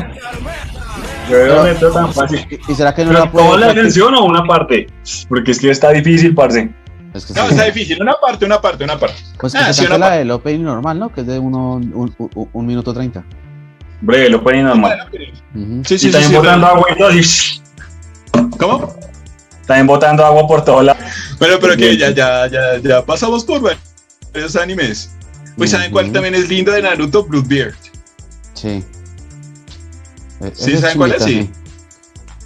[1.29, 2.45] Yo veo reto tan fácil.
[2.49, 4.87] ¿Y, y será que no ¿Pero la puedo ¿Toda la canción o una parte?
[5.27, 6.69] Porque es que está difícil, parce.
[7.13, 7.51] Es que No, sí.
[7.51, 8.01] está difícil.
[8.01, 9.17] Una parte, una parte, una parte.
[9.39, 11.09] Pues que Ah, se sí, la del opening normal, ¿no?
[11.11, 13.23] Que es de uno, un, un- un minuto treinta.
[13.99, 14.97] Breve, lo ponen normal.
[15.09, 15.81] Bueno, pero- Ujú.
[15.85, 16.11] Sí, Y sí, sí.
[16.11, 18.49] también sí, botando agua y.
[18.57, 18.95] ¿Cómo?
[19.65, 21.03] También botando agua por todos lados.
[21.39, 23.61] Bueno, pero que ya, ya, ya, ya pasamos por
[24.37, 25.09] varios animes.
[25.57, 27.23] Pues, ¿saben cuál también es lindo de Naruto?
[27.23, 27.73] Bloodbeard.
[28.53, 28.83] Sí.
[30.41, 31.23] Eh, ¿Sí saben cuál es?
[31.23, 31.49] Sí.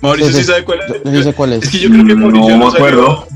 [0.01, 0.47] Mauricio Sí, sí, sí.
[0.47, 1.03] sabe cuál es.
[1.03, 1.63] Yo, yo sé cuál es.
[1.63, 3.27] Es que yo creo que Mauricio No me acuerdo.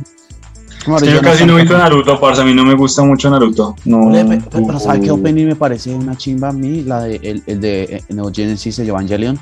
[0.98, 2.42] Es que yo casi no he visto Naruto, parce.
[2.42, 3.76] A mí no me gusta mucho Naruto.
[3.86, 4.06] No.
[4.06, 6.84] Ole, pe- pe- Pero ¿sabe qué opening me parece una chimba a mí?
[6.84, 9.38] La de el, el de eh, Neo Genesis de Evangelion.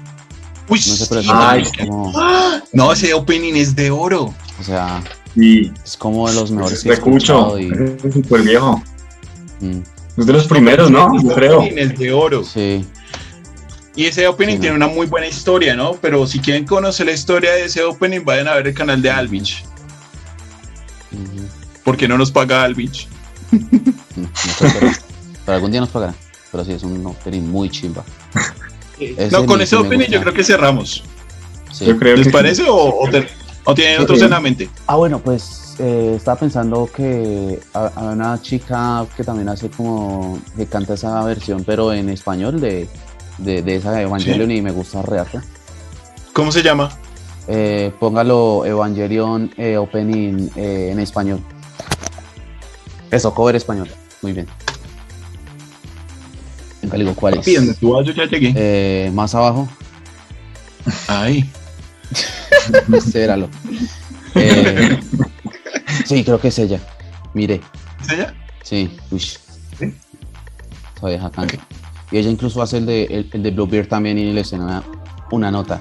[0.70, 2.12] Uy, No sé, pero Ay, como,
[2.72, 4.34] No, ese opening es de oro.
[4.60, 5.04] o sea,
[5.36, 8.82] Y Es como de los mejores es que he recucho, escuchado y, es súper viejo.
[9.66, 9.82] Mm,
[10.18, 11.10] Es de los primeros, ¿no?
[11.22, 11.60] Yo creo.
[11.60, 12.44] opening es de oro.
[12.44, 12.86] sí.
[13.96, 15.94] Y ese opening Sí, tiene una muy buena historia, ¿no?
[16.02, 19.12] Pero si quieren conocer la historia de ese opening, vayan a ver el canal de
[19.12, 19.64] Alvinch.
[21.12, 21.48] ujú,
[21.84, 23.08] Porque no nos paga Alvinch.
[23.52, 23.60] mm,
[24.16, 24.92] no sé, pero,
[25.46, 26.16] pero algún día nos pagará.
[26.52, 28.04] Pero sí, es un opening muy chimba.
[29.00, 31.04] Ese no, con ese opening yo creo que cerramos.
[31.72, 31.86] Sí.
[31.86, 33.28] Yo creo ¿Les que parece o, o te-
[33.64, 34.70] o tienen Sí, otros en la mente?
[34.88, 40.40] Ah, bueno, pues eh, estaba pensando que ha- hay una chica que también hace como
[40.56, 42.88] que canta esa versión, pero en español de,
[43.38, 45.44] de, de esa Evangelion y me gusta reata.
[46.34, 46.90] ¿Cómo se llama?
[47.48, 51.40] Eh, póngalo Evangelion eh, Opening eh, en español.
[53.12, 53.90] Eso, cover español.
[54.22, 54.48] Muy bien.
[56.82, 57.80] Nunca digo cuál es.
[57.80, 58.54] tú ya llegué.
[58.56, 59.68] Eh, más abajo,
[61.08, 61.50] Ay.
[62.94, 63.50] espéralo.
[64.36, 65.00] Eh,
[66.06, 66.80] sí, creo que es ella.
[67.34, 67.62] Mire.
[68.02, 68.34] ¿Es ella?
[68.64, 69.22] Sí, uy.
[70.98, 71.58] Esa vieja canta.
[72.12, 74.84] Y ella incluso hace el de, el, el de Bluebeard también y le escena una,
[75.32, 75.80] una nota.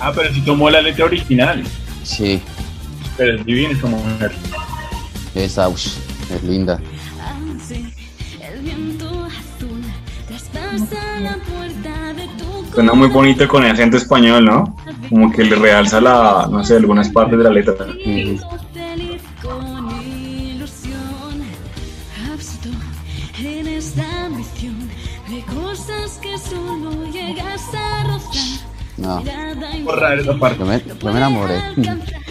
[0.00, 1.64] Ah, pero si tomó la letra original.
[2.02, 2.40] Sí,
[3.16, 4.32] Pero es divina esa mujer.
[5.34, 5.80] esa, uy,
[6.30, 6.78] es linda.
[12.74, 14.76] Suena muy bonito con el acento español, ¿no?
[15.08, 17.74] Como que le realza la, no sé, algunas partes de la letra.
[28.96, 30.58] No, Mirada Borrar esa parte.
[30.58, 31.60] yo me, yo me enamoré.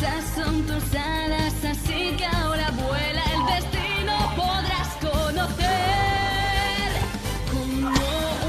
[0.00, 5.68] Son tus alas, así que ahora vuela el destino, podrás conocer.
[7.52, 7.90] Como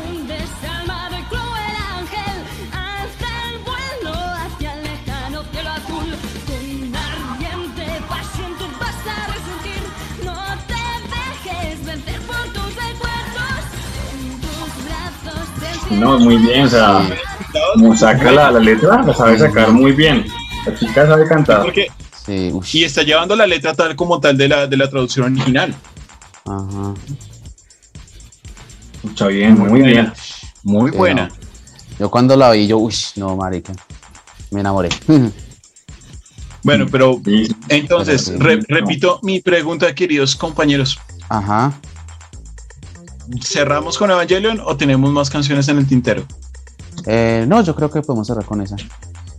[0.07, 2.37] un desalmado y cruel ángel,
[2.71, 6.15] alza el vuelo hacia el lejano cielo azul.
[6.47, 9.83] Con ardiente pasión tú vas a resurgir,
[10.23, 10.37] no
[10.67, 13.63] te dejes vencer por tus recuerdos.
[14.13, 17.01] En tus brazos No, muy bien, o sea,
[17.73, 20.25] como saca la, la letra, la sabe sacar muy bien.
[20.65, 21.61] La chica sabe cantar.
[21.63, 21.87] Porque,
[22.25, 25.73] Sí, y está llevando la letra tal como tal de la, de la traducción original.
[26.45, 26.93] ajá.
[29.03, 30.13] Está bien, muy bien.
[30.63, 31.27] Muy Sí, buena.
[31.29, 31.35] no.
[31.99, 33.73] Yo cuando la vi, yo, uy, no, marica.
[34.51, 34.89] Me enamoré.
[36.63, 38.63] Bueno, pero Sí, entonces, Pero sí, re- no.
[38.67, 40.99] repito mi pregunta, queridos compañeros.
[41.27, 41.73] Ajá.
[43.41, 46.23] ¿Cerramos con Evangelion o tenemos más canciones en el tintero?
[47.07, 48.75] Eh, no, yo creo que podemos cerrar con esa.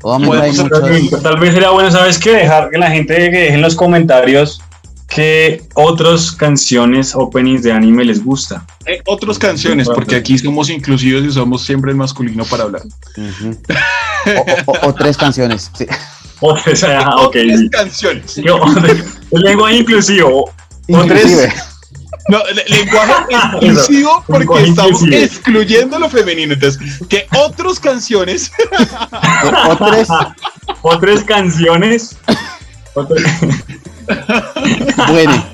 [0.02, 1.22] Obviamente hay Podemos cerrar muchas.
[1.22, 2.30] Tal vez sería bueno, ¿sabes qué?
[2.32, 4.60] Dejar que la gente que deje en los comentarios
[5.08, 8.64] qué otras canciones, openings de anime les gusta.
[8.86, 12.82] Eh, otras canciones, porque aquí somos inclusivos y somos siempre el masculino para hablar.
[14.66, 15.70] O, o- o tres canciones.
[15.76, 15.84] sí.
[16.40, 17.70] Otras, ah, ok, Otras sí.
[17.70, 18.36] canciones.
[18.36, 18.58] Yo-
[19.32, 20.50] El lenguaje inclusivo.
[20.88, 21.52] Inclusive.
[22.28, 23.12] No, le- lenguaje
[23.66, 25.24] exclusivo porque Lenguaje estamos inclusivo.
[25.24, 26.54] excluyendo lo femenino.
[26.54, 28.52] Entonces, que otras canciones.
[29.68, 30.08] O tres.
[30.82, 32.16] Otras canciones.
[32.94, 33.22] Otras-
[35.08, 35.46] Bueno,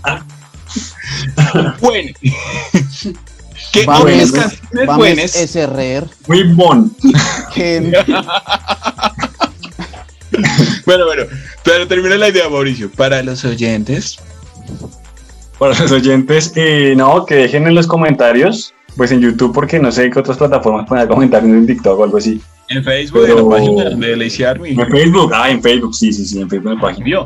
[1.80, 2.10] Bueno.
[3.72, 5.32] que otras canciones vamos buenas.
[5.32, 6.06] SRR.
[6.26, 6.94] Muy bon.
[7.54, 7.80] Que,
[10.84, 11.24] Bueno, bueno.
[11.64, 12.90] Pero termina la idea, Mauricio.
[12.90, 14.18] Para los oyentes.
[15.58, 19.90] Para los oyentes, eh, no, que dejen en los comentarios, pues en YouTube, porque no
[19.90, 22.40] sé qué otras plataformas poner comentarios en TikTok o algo así.
[22.68, 23.50] En Facebook, Pero- en la
[23.84, 24.70] página de Lazy Army.
[24.70, 27.04] En Facebook, ah, en Facebook, sí, sí, sí, en Facebook en la página.
[27.04, 27.24] Vio.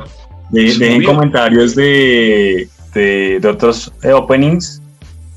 [0.50, 4.80] De- Sí, dejen comentarios de, de, de otros eh, openings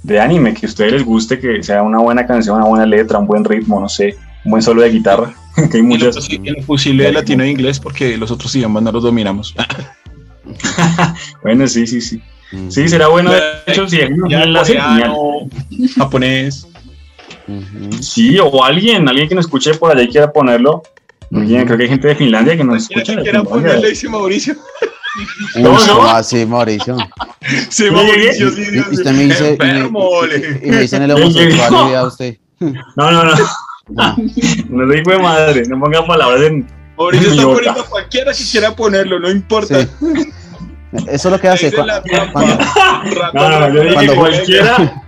[0.04, 3.18] de anime que a ustedes les guste, que sea una buena canción, una buena letra,
[3.18, 5.34] un buen ritmo, no sé, un buen solo de guitarra,
[5.72, 6.30] que hay muchas.
[6.30, 9.56] en lo posible de latino e inglés, porque los otros idiomas no los dominamos.
[11.44, 12.22] Bueno, sí, sí, sí.
[12.52, 14.78] Ujú, Sí, será bueno, de hecho, si dejan un enlace,
[15.98, 16.68] japonés.
[18.02, 20.84] Sí, o alguien, alguien que nos escuche por allá y quiera ponerlo.
[21.32, 21.44] Ujú.
[21.66, 23.22] creo que hay gente de Finlandia que nos ¿Quién escucha.
[23.22, 24.56] quiera ponerle dice Mauricio?
[25.56, 26.10] Uy, No, ¿cómo no.
[26.10, 26.98] así, Mauricio?
[27.70, 28.96] Sí, Mauricio, sí, Y, sí, y sí.
[28.96, 32.38] usted me dice, y me, y me dicen el homosexual usted.
[32.60, 33.34] No, no, no.
[33.98, 34.16] Ah,
[34.70, 36.68] No le digo de madre, no ponga palabras en.
[36.98, 39.82] Mauricio está poniendo a cualquiera que quiera ponerlo, no importa.
[39.82, 39.88] sí.
[41.08, 41.68] Eso es lo que hace.
[41.68, 41.76] Es
[42.32, 45.02] cuando- Ratón, No, no, yo dije Cuando- cualquiera.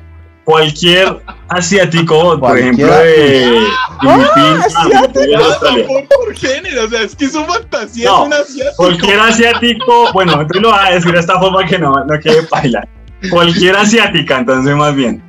[0.43, 3.67] cualquier asiático, por ejemplo, de
[4.01, 5.39] Ah, Australia.
[5.87, 8.75] por, por género, o sea, es que su fantasía No, es un asiático.
[8.77, 12.43] Cualquier asiático, bueno, entonces lo voy a decir de esta forma que no, no quede
[12.43, 12.87] paila.
[13.29, 15.23] Cualquier asiática, entonces más bien.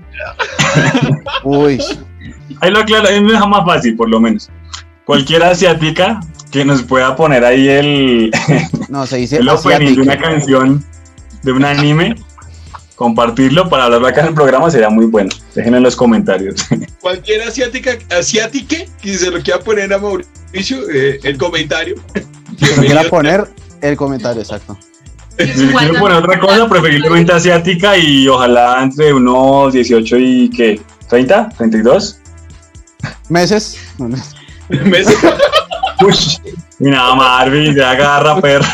[1.45, 1.79] Uy,
[2.61, 4.51] Ahí lo aclaro, ahí me deja más fácil, por lo menos.
[5.05, 6.19] Cualquier asiática
[6.51, 8.31] que nos pueda poner ahí el,
[8.89, 10.85] no, se dice el opening de una canción,
[11.43, 12.17] de un anime,
[12.95, 15.31] compartirlo para hablarlo acá en el programa sería muy bueno.
[15.55, 16.67] Déjenlo en los comentarios.
[17.01, 21.97] Cualquier asiática, asiátique que se lo quiera poner a Mauricio, eh, el comentario.
[22.59, 23.47] Que me quiera poner
[23.83, 24.77] el comentario, exacto.
[25.39, 30.81] Si le quiero poner otra cosa, preferiblemente asiática y ojalá entre unos 18 y ¿qué?
[31.09, 31.55] ¿30?
[31.57, 32.17] ¿32?
[33.29, 33.79] Meses.
[34.69, 35.07] ¿Ves?
[36.01, 36.15] Uy,
[36.81, 38.67] y nada, Marvin, se agarra, perro.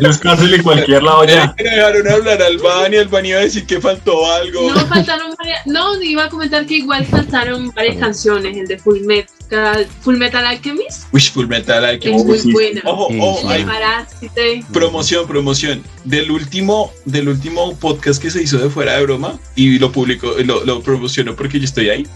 [0.00, 1.54] Buscársele cualquier lado ya.
[1.56, 4.70] Me dejaron hablar al Bani, el Bani iba a decir que faltó algo.
[4.70, 5.66] No, faltaron varias.
[5.66, 8.56] No, iba a comentar que igual faltaron varias canciones.
[8.56, 11.12] El de Full Metal, Full Metal Alchemist.
[11.12, 12.20] Wish Full Metal Alchemist.
[12.20, 12.52] es muy sí.
[12.52, 12.80] buena.
[12.84, 15.82] Ojo, Sí, ojo, hay promoción, promoción.
[16.04, 20.34] Del último, del último podcast que se hizo de fuera de broma y lo publicó,
[20.44, 22.06] lo, lo promocionó porque yo estoy ahí.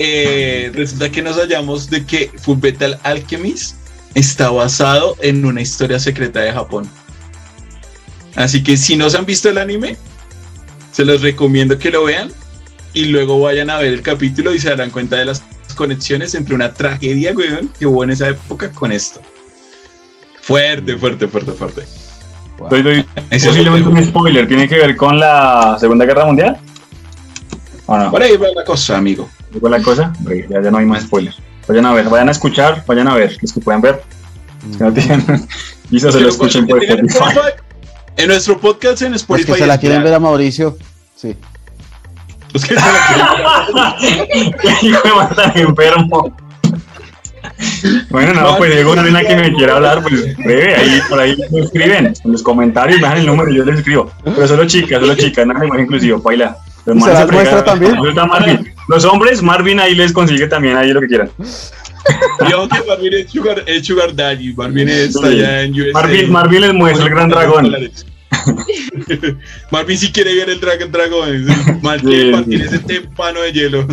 [0.00, 3.76] Eh, resulta que nos hallamos de que Full Metal Alchemist
[4.14, 6.88] está basado en una historia secreta de Japón.
[8.36, 9.96] Así que si no se han visto el anime,
[10.92, 12.30] se los recomiendo que lo vean
[12.92, 15.42] y luego vayan a ver el capítulo y se darán cuenta de las
[15.74, 19.20] conexiones entre una tragedia, weón, que hubo en esa época con esto.
[20.42, 21.82] Fuerte, fuerte, fuerte, fuerte.
[23.30, 24.48] Ese posiblemente es un spoiler.
[24.48, 26.58] ¿Tiene que ver con la Segunda Guerra Mundial?
[27.88, 28.10] ¿O no?
[28.10, 29.30] Por ahí va la cosa, amigo.
[29.50, 30.12] ¿Qué fue la cosa?
[30.50, 31.38] Ya, ya no hay más spoilers.
[31.66, 33.38] Vayan a ver, vayan a escuchar, vayan a ver.
[33.40, 34.02] Los que puedan ver.
[34.66, 35.48] Los que no tienen.
[35.90, 37.40] Quizás se lo escuchen por En Spotify.
[38.18, 39.52] En nuestro podcast en Los Spotify.
[39.52, 40.76] que se la quieren ver a Mauricio.
[41.16, 41.34] Sí.
[42.52, 44.76] Los que se la quieren ver.
[44.82, 46.36] Hijo de mata enfermo.
[48.10, 51.36] Bueno, no, pues Diego, una nena que me quiera hablar, pues breve, ahí por ahí
[51.50, 54.12] me escriben en los comentarios, me dejan el número y yo les escribo.
[54.22, 56.58] Pero solo chicas, solo chicas, nada más inclusivo, baila.
[56.88, 57.96] Los ¿Y se las muestra también?
[58.88, 61.30] Los hombres, Marvin ahí les consigue también ahí lo que quieran.
[62.48, 64.54] Y ojo que Marvin es Sugar, es sugar Daddy.
[64.54, 65.26] Marvin está Sí.
[65.26, 65.92] allá en USA.
[65.92, 67.76] Marvin, Marvin les muestra el gran dragón.
[69.70, 71.46] Marvin si quiere ver el Dragon Dragón.
[71.82, 72.64] Marvin, Sí, Marvin sí.
[72.64, 73.86] es el tempano de hielo.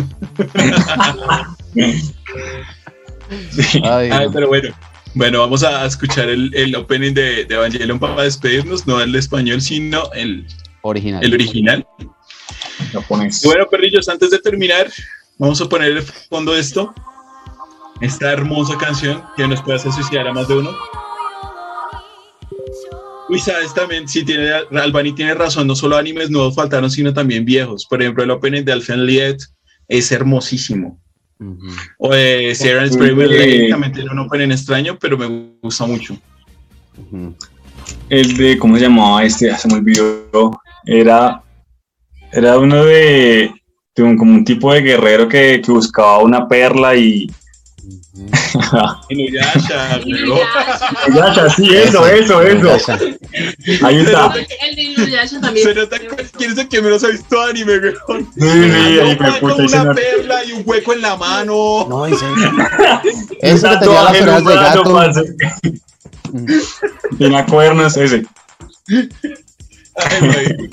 [3.82, 4.70] Ay, pero bueno.
[5.14, 9.62] Bueno, vamos a escuchar el, el opening de, de Evangelion para despedirnos, no el español,
[9.62, 10.46] sino el,
[10.82, 11.24] original.
[11.24, 11.86] el original.
[12.92, 13.42] Japonés.
[13.44, 14.90] Bueno, perrillos, antes de terminar,
[15.38, 16.94] vamos a poner el fondo de esto.
[18.00, 20.70] Esta hermosa canción que nos puede hacer suicidar a más de uno.
[23.28, 27.44] Uy, sabes también, sí, tiene, Albani tiene razón, no solo animes nuevos faltaron, sino también
[27.44, 27.84] viejos.
[27.86, 29.38] Por ejemplo, el opening de Alphen Liet
[29.88, 31.00] es hermosísimo.
[31.98, 32.98] O de Sarah's Sí.
[32.98, 35.26] Brave Lane también tiene un opening extraño, pero me
[35.60, 36.16] gusta mucho.
[38.08, 39.50] El de, ¿cómo se llamaba este?
[39.50, 40.58] Ah, se me olvidó.
[40.86, 41.42] Era,
[42.36, 43.50] era uno de,
[43.94, 47.26] de un, como un tipo de guerrero que, que buscaba una perla y...
[49.08, 50.00] Inuyasha.
[50.04, 50.90] Inuyasha.
[51.14, 52.76] ya, sí, eso, eso, eso.
[53.82, 54.34] Ahí está.
[54.68, 55.66] El de Inuyasha también.
[55.66, 56.06] Se nota que
[56.36, 57.78] quién es el que menos ha visto anime,
[58.08, 58.24] weón.
[58.34, 61.86] Sí, sí, ahí me puta, una no- perla y un hueco en la mano.
[61.88, 62.24] No, ese.
[63.42, 64.84] Ese que Un tenía las en orejas de gato.
[67.18, 68.24] Tenía cuernos, ese.
[69.96, 70.70] Ay, güey.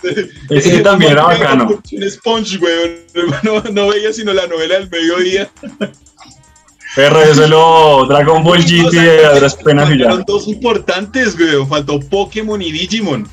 [0.49, 1.81] Ese también era bacano.
[1.91, 3.03] Un sponge, weón.
[3.43, 5.49] No, no veía sino la novela del mediodía.
[6.95, 10.15] Perro, eso lo Dragon Ball GT de duras penas y ya.
[10.27, 11.67] Dos importantes, weón.
[11.67, 13.27] Faltó Pokémon y Digimon.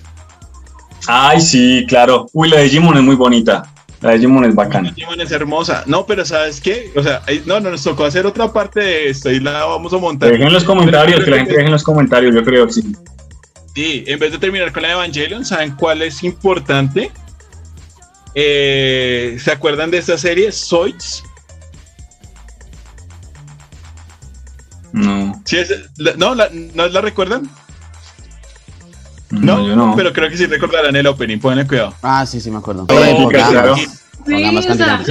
[1.07, 2.27] Ay, sí, claro.
[2.33, 3.65] Uy, la de Digimon es muy bonita.
[4.01, 4.93] La de Digimon es bacana.
[4.95, 5.83] Digimon es hermosa.
[5.87, 6.91] No, pero ¿sabes qué?
[6.95, 9.99] O sea, no, no, nos tocó hacer otra parte de esto y la vamos a
[9.99, 10.31] montar.
[10.31, 12.95] Dejen en los comentarios, que la gente deje en los comentarios, yo creo que sí.
[13.81, 17.11] Sí, en vez de terminar con la de Evangelion, ¿saben cuál es importante?
[18.35, 20.53] Eh, ¿Se acuerdan de esta serie?
[20.53, 21.23] Zoids.
[24.93, 27.49] No, Sí, es- la- no, la, ¿no la recuerdan?
[29.31, 29.95] no, yo no.
[29.97, 31.95] Pero creo que sí recordarán el opening, ponle cuidado.
[32.03, 32.85] Ah, sí, sí, me acuerdo.
[32.87, 33.77] Oh, claro.
[33.77, 33.87] Sí,
[34.27, 35.07] candidatas.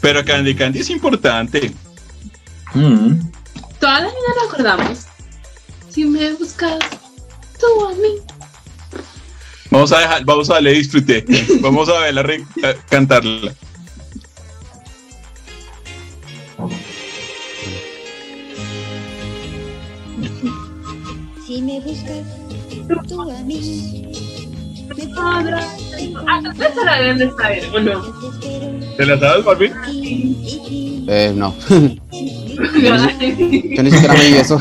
[0.00, 1.72] Pero Candy Candy es importante.
[2.74, 3.14] Mm.
[3.80, 4.98] Todas las niñas nos acordamos.
[5.88, 6.78] Si me buscas,
[7.60, 8.16] tú a mí.
[9.70, 11.24] Vamos a dejar, vamos a darle disfrute.
[11.60, 13.52] Vamos a verla re- a cantarla.
[21.46, 22.24] Si me buscas
[23.08, 24.02] tú a mí,
[25.16, 26.54] Ah, la
[27.36, 28.02] saber, ¿o no?
[28.96, 29.72] ¿Te la sabes, Marvin?
[31.08, 31.54] Eh, no.
[32.56, 34.60] Yo ni siquiera me vi eso.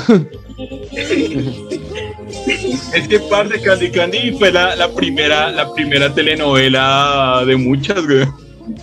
[2.93, 8.25] Es que parte Candy Candy fue la, la primera la primera telenovela de muchas, güey.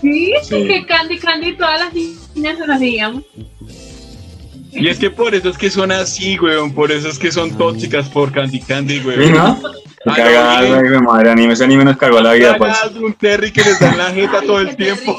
[0.01, 0.67] Sí, Sí.
[0.67, 3.25] que Candy Candy todas las niñas se las veíamos.
[4.73, 6.71] Y es que por eso es que son así, güey.
[6.71, 9.27] Por eso es que son tóxicas por Candy Candy, güey.
[9.27, 9.61] Sí, ¿no?
[10.05, 11.55] Cagada, güey, madre anime.
[11.55, 12.77] Ese anime nos cagó la vida, pues.
[13.01, 15.19] Un Terry que les dan la jeta todo el tiempo.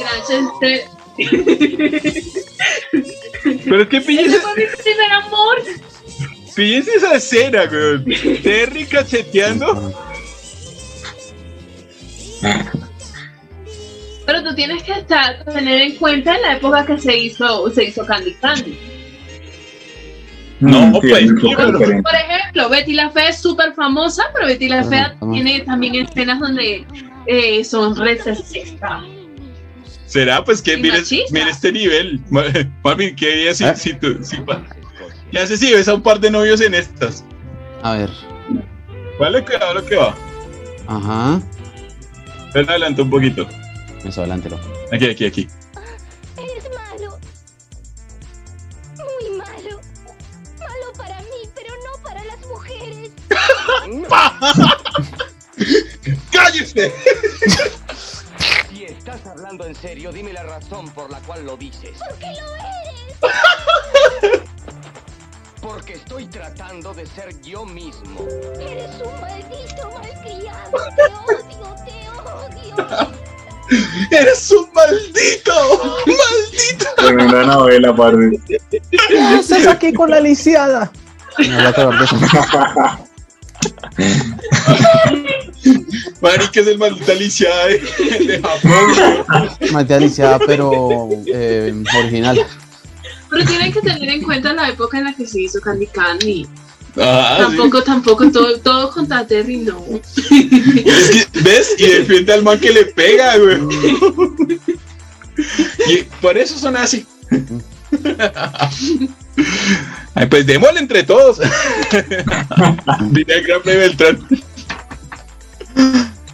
[3.43, 5.57] Pero es que Ese píllese, fue mi primer amor.
[6.55, 8.41] píllese esa escena, güey.
[8.41, 9.93] Terry cacheteando.
[14.25, 18.05] Pero tú tienes que estar, tener en cuenta la época que se hizo, se hizo
[18.05, 18.77] Candy Candy.
[20.59, 21.27] No, pues,
[21.57, 21.71] pero-.
[21.79, 26.39] Por ejemplo, Betty la Fea es súper famosa, pero Betty la Fea tiene también escenas
[26.39, 26.85] donde
[27.25, 29.01] eh, son re sexistas.
[30.11, 30.43] ¿Será?
[30.43, 30.99] Pues que Y mire,
[31.49, 32.19] este nivel.
[32.29, 32.43] Ma-
[32.83, 33.75] Marvin, ¿qué harías si, ¿Eh?
[33.77, 34.17] si tú...
[34.21, 34.35] Si,
[35.31, 37.23] ¿Qué haces si ves a un par de novios en estas?
[37.81, 38.09] A ver.
[39.17, 39.45] ¿Vale?
[39.45, 40.13] Cuidado lo que va.
[40.87, 41.41] Ajá.
[42.53, 43.47] Ven adelante un poquito.
[44.03, 44.59] Eso, adelántelo.
[44.91, 45.47] Aquí, aquí, aquí.
[46.35, 47.17] Eres malo.
[48.97, 49.79] Muy malo.
[50.59, 53.11] Malo para mí, pero no para las mujeres.
[56.31, 56.91] ¡Cállese!
[59.13, 61.99] Estás hablando en serio, dime la razón por la cual lo dices.
[61.99, 62.55] Porque lo
[64.23, 64.41] eres.
[65.61, 68.25] Porque estoy tratando de ser yo mismo.
[68.57, 70.71] Eres un maldito malcriado.
[70.95, 71.03] Te
[71.33, 71.91] odio, te
[72.87, 73.11] odio.
[74.11, 75.93] ¡Eres un maldito!
[76.05, 76.85] ¡Maldito!
[76.95, 78.39] Tremenda novela, parce.
[79.09, 80.89] ¿Qué haces aquí con la lisiada?
[81.37, 81.93] Me voy
[85.65, 86.21] a acordar de eso.
[86.21, 89.49] Mari, que es el maldito Alicia de, de Japón.
[89.71, 92.45] Maldita lisiada, pero eh, original.
[93.29, 96.47] Pero tienen que tener en cuenta la época en la que se hizo Candy Candy.
[96.97, 97.43] Ah, sí.
[97.45, 99.81] tampoco, tampoco, todo, todo contra Terry, no.
[99.93, 101.75] Es que, ¿Ves?
[101.77, 103.59] Y defiende al man que le pega, güey.
[105.87, 107.05] Y por eso son así.
[110.13, 111.39] Ay, pues démosle entre todos.
[113.11, 114.27] Diría el gran Beltrán.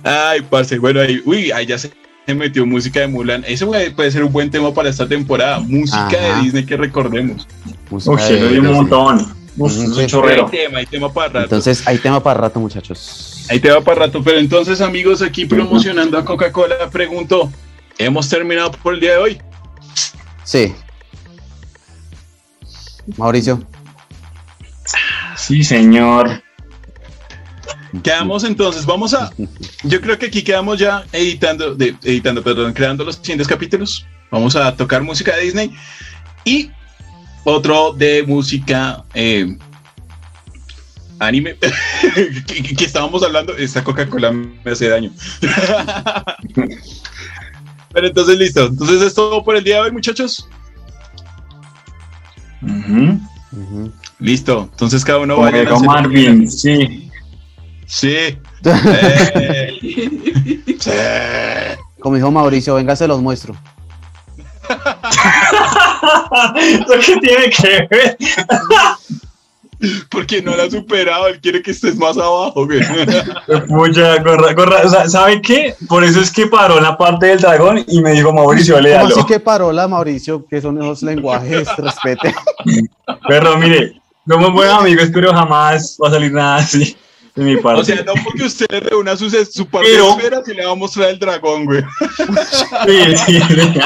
[0.03, 1.91] Ay, parce, bueno, ahí, uy, ahí ya se
[2.25, 3.45] se metió música de Mulan.
[3.47, 5.59] Eso puede puede ser un buen tema para esta temporada.
[5.61, 6.17] Música Ajá.
[6.37, 7.47] de Disney que recordemos.
[7.89, 9.21] Música de- lo di un montón.
[9.55, 10.01] Uf, Ujú, es un sí.
[10.01, 10.45] Hay chorrero.
[10.47, 11.43] tema, hay tema para rato.
[11.45, 13.45] Entonces, hay tema para rato, muchachos.
[13.49, 14.21] Ahí te va para rato.
[14.23, 17.49] Pero entonces, amigos, aquí promocionando a Coca-Cola, pregunto,
[17.97, 19.41] ¿hemos terminado por el día de hoy?
[20.43, 20.75] Sí.
[23.17, 23.63] Mauricio.
[25.37, 26.43] Sí, señor.
[28.03, 29.31] Quedamos entonces, vamos a,
[29.83, 34.05] yo creo que aquí quedamos ya editando, de, editando, perdón, creando los siguientes capítulos.
[34.29, 35.71] Vamos a tocar música de Disney
[36.43, 36.69] y
[37.43, 39.57] otro de música eh,
[41.19, 41.55] anime
[42.47, 43.55] que, estábamos hablando.
[43.55, 45.11] Esta Coca-Cola me hace daño.
[47.93, 48.65] Pero entonces listo.
[48.67, 50.47] Entonces es todo por el día de hoy, muchachos.
[54.19, 54.69] Listo.
[54.71, 57.06] Entonces cada uno vaya a Marvin, sí.
[57.87, 58.37] Sí.
[60.79, 60.91] Sí.
[61.99, 63.55] Como dijo Mauricio, venga, se los muestro.
[66.57, 68.17] ¿Eso qué tiene que ver?
[70.09, 72.81] Porque no la ha superado, él quiere que estés más abajo, güey.
[73.67, 74.81] Pucha, corra, corra.
[74.83, 75.75] O sea, ¿sabe qué?
[75.87, 79.15] Por eso es que paró la parte del dragón y me dijo Mauricio, ¿Cómo léalo.
[79.15, 80.45] así que parola, Mauricio?
[80.45, 81.67] que son esos lenguajes?
[81.77, 82.35] Respete.
[83.27, 86.97] Pero mire, somos buenos amigos, pero jamás va a salir nada así
[87.37, 87.81] de mi parte.
[87.81, 90.65] O sea, no porque usted le reúna su, su par Pero- de esferas y le
[90.65, 91.81] va a mostrar el dragón, güey.
[92.85, 93.79] Sí, sí, sí.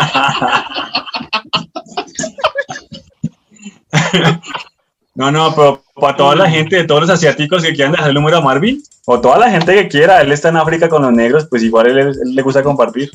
[5.14, 8.16] No, no, pero para toda la gente, de todos los asiáticos que quieran dejar el
[8.16, 11.12] número a Marvin, o toda la gente que quiera, él está en África con los
[11.12, 13.12] negros, pues igual él, él le gusta compartir.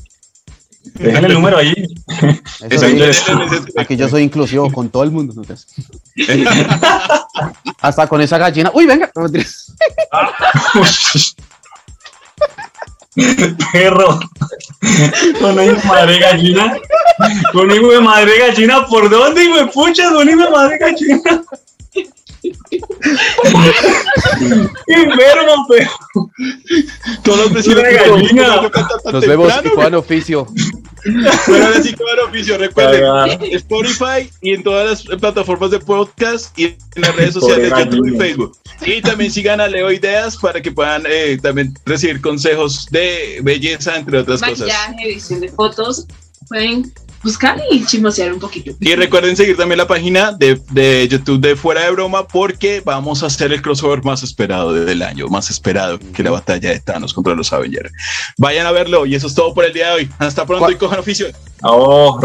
[0.98, 1.74] Déjenle el número ahí.
[2.70, 3.24] Eso Eso sí, es-
[3.76, 5.34] aquí yo soy inclusivo con todo el mundo.
[5.34, 5.42] ¿no?
[7.80, 8.70] Hasta con esa gallina.
[8.74, 9.10] Uy, venga.
[13.72, 14.20] Perro.
[15.40, 16.76] Con hijo de madre gallina.
[17.52, 20.10] Con hijo de madre gallina, ¿por dónde, hijo de pucha?
[20.10, 21.22] Con hijo de madre gallina.
[24.86, 25.90] Enfermo, pero.
[27.22, 28.70] Todos los vecinos que gallina.
[29.12, 30.46] Nos vemos puedan oficio.
[31.46, 32.58] Bueno, ahora sí, claro, oficio.
[32.58, 33.38] Recuerden, Cagada.
[33.52, 38.18] Spotify y en todas las plataformas de podcast y en las redes sociales, YouTube y.
[38.18, 38.58] Facebook.
[38.84, 43.96] Y también sigan a Leo Ideas para que puedan eh, también recibir consejos de belleza,
[43.96, 44.60] entre otras cosas.
[44.60, 46.06] Maquillaje, edición de fotos.
[46.48, 46.92] Pueden
[47.26, 48.72] buscar y chismosear un poquito.
[48.78, 53.24] Y recuerden seguir también la página de, de YouTube de Fuera de Broma porque vamos
[53.24, 57.12] a hacer el crossover más esperado del año, más esperado que la batalla de Thanos
[57.12, 57.90] contra los Avengers.
[58.38, 60.10] Vayan a verlo y eso es todo por el día de hoy.
[60.18, 61.26] Hasta pronto y cojan oficio.
[61.62, 62.16] Oh,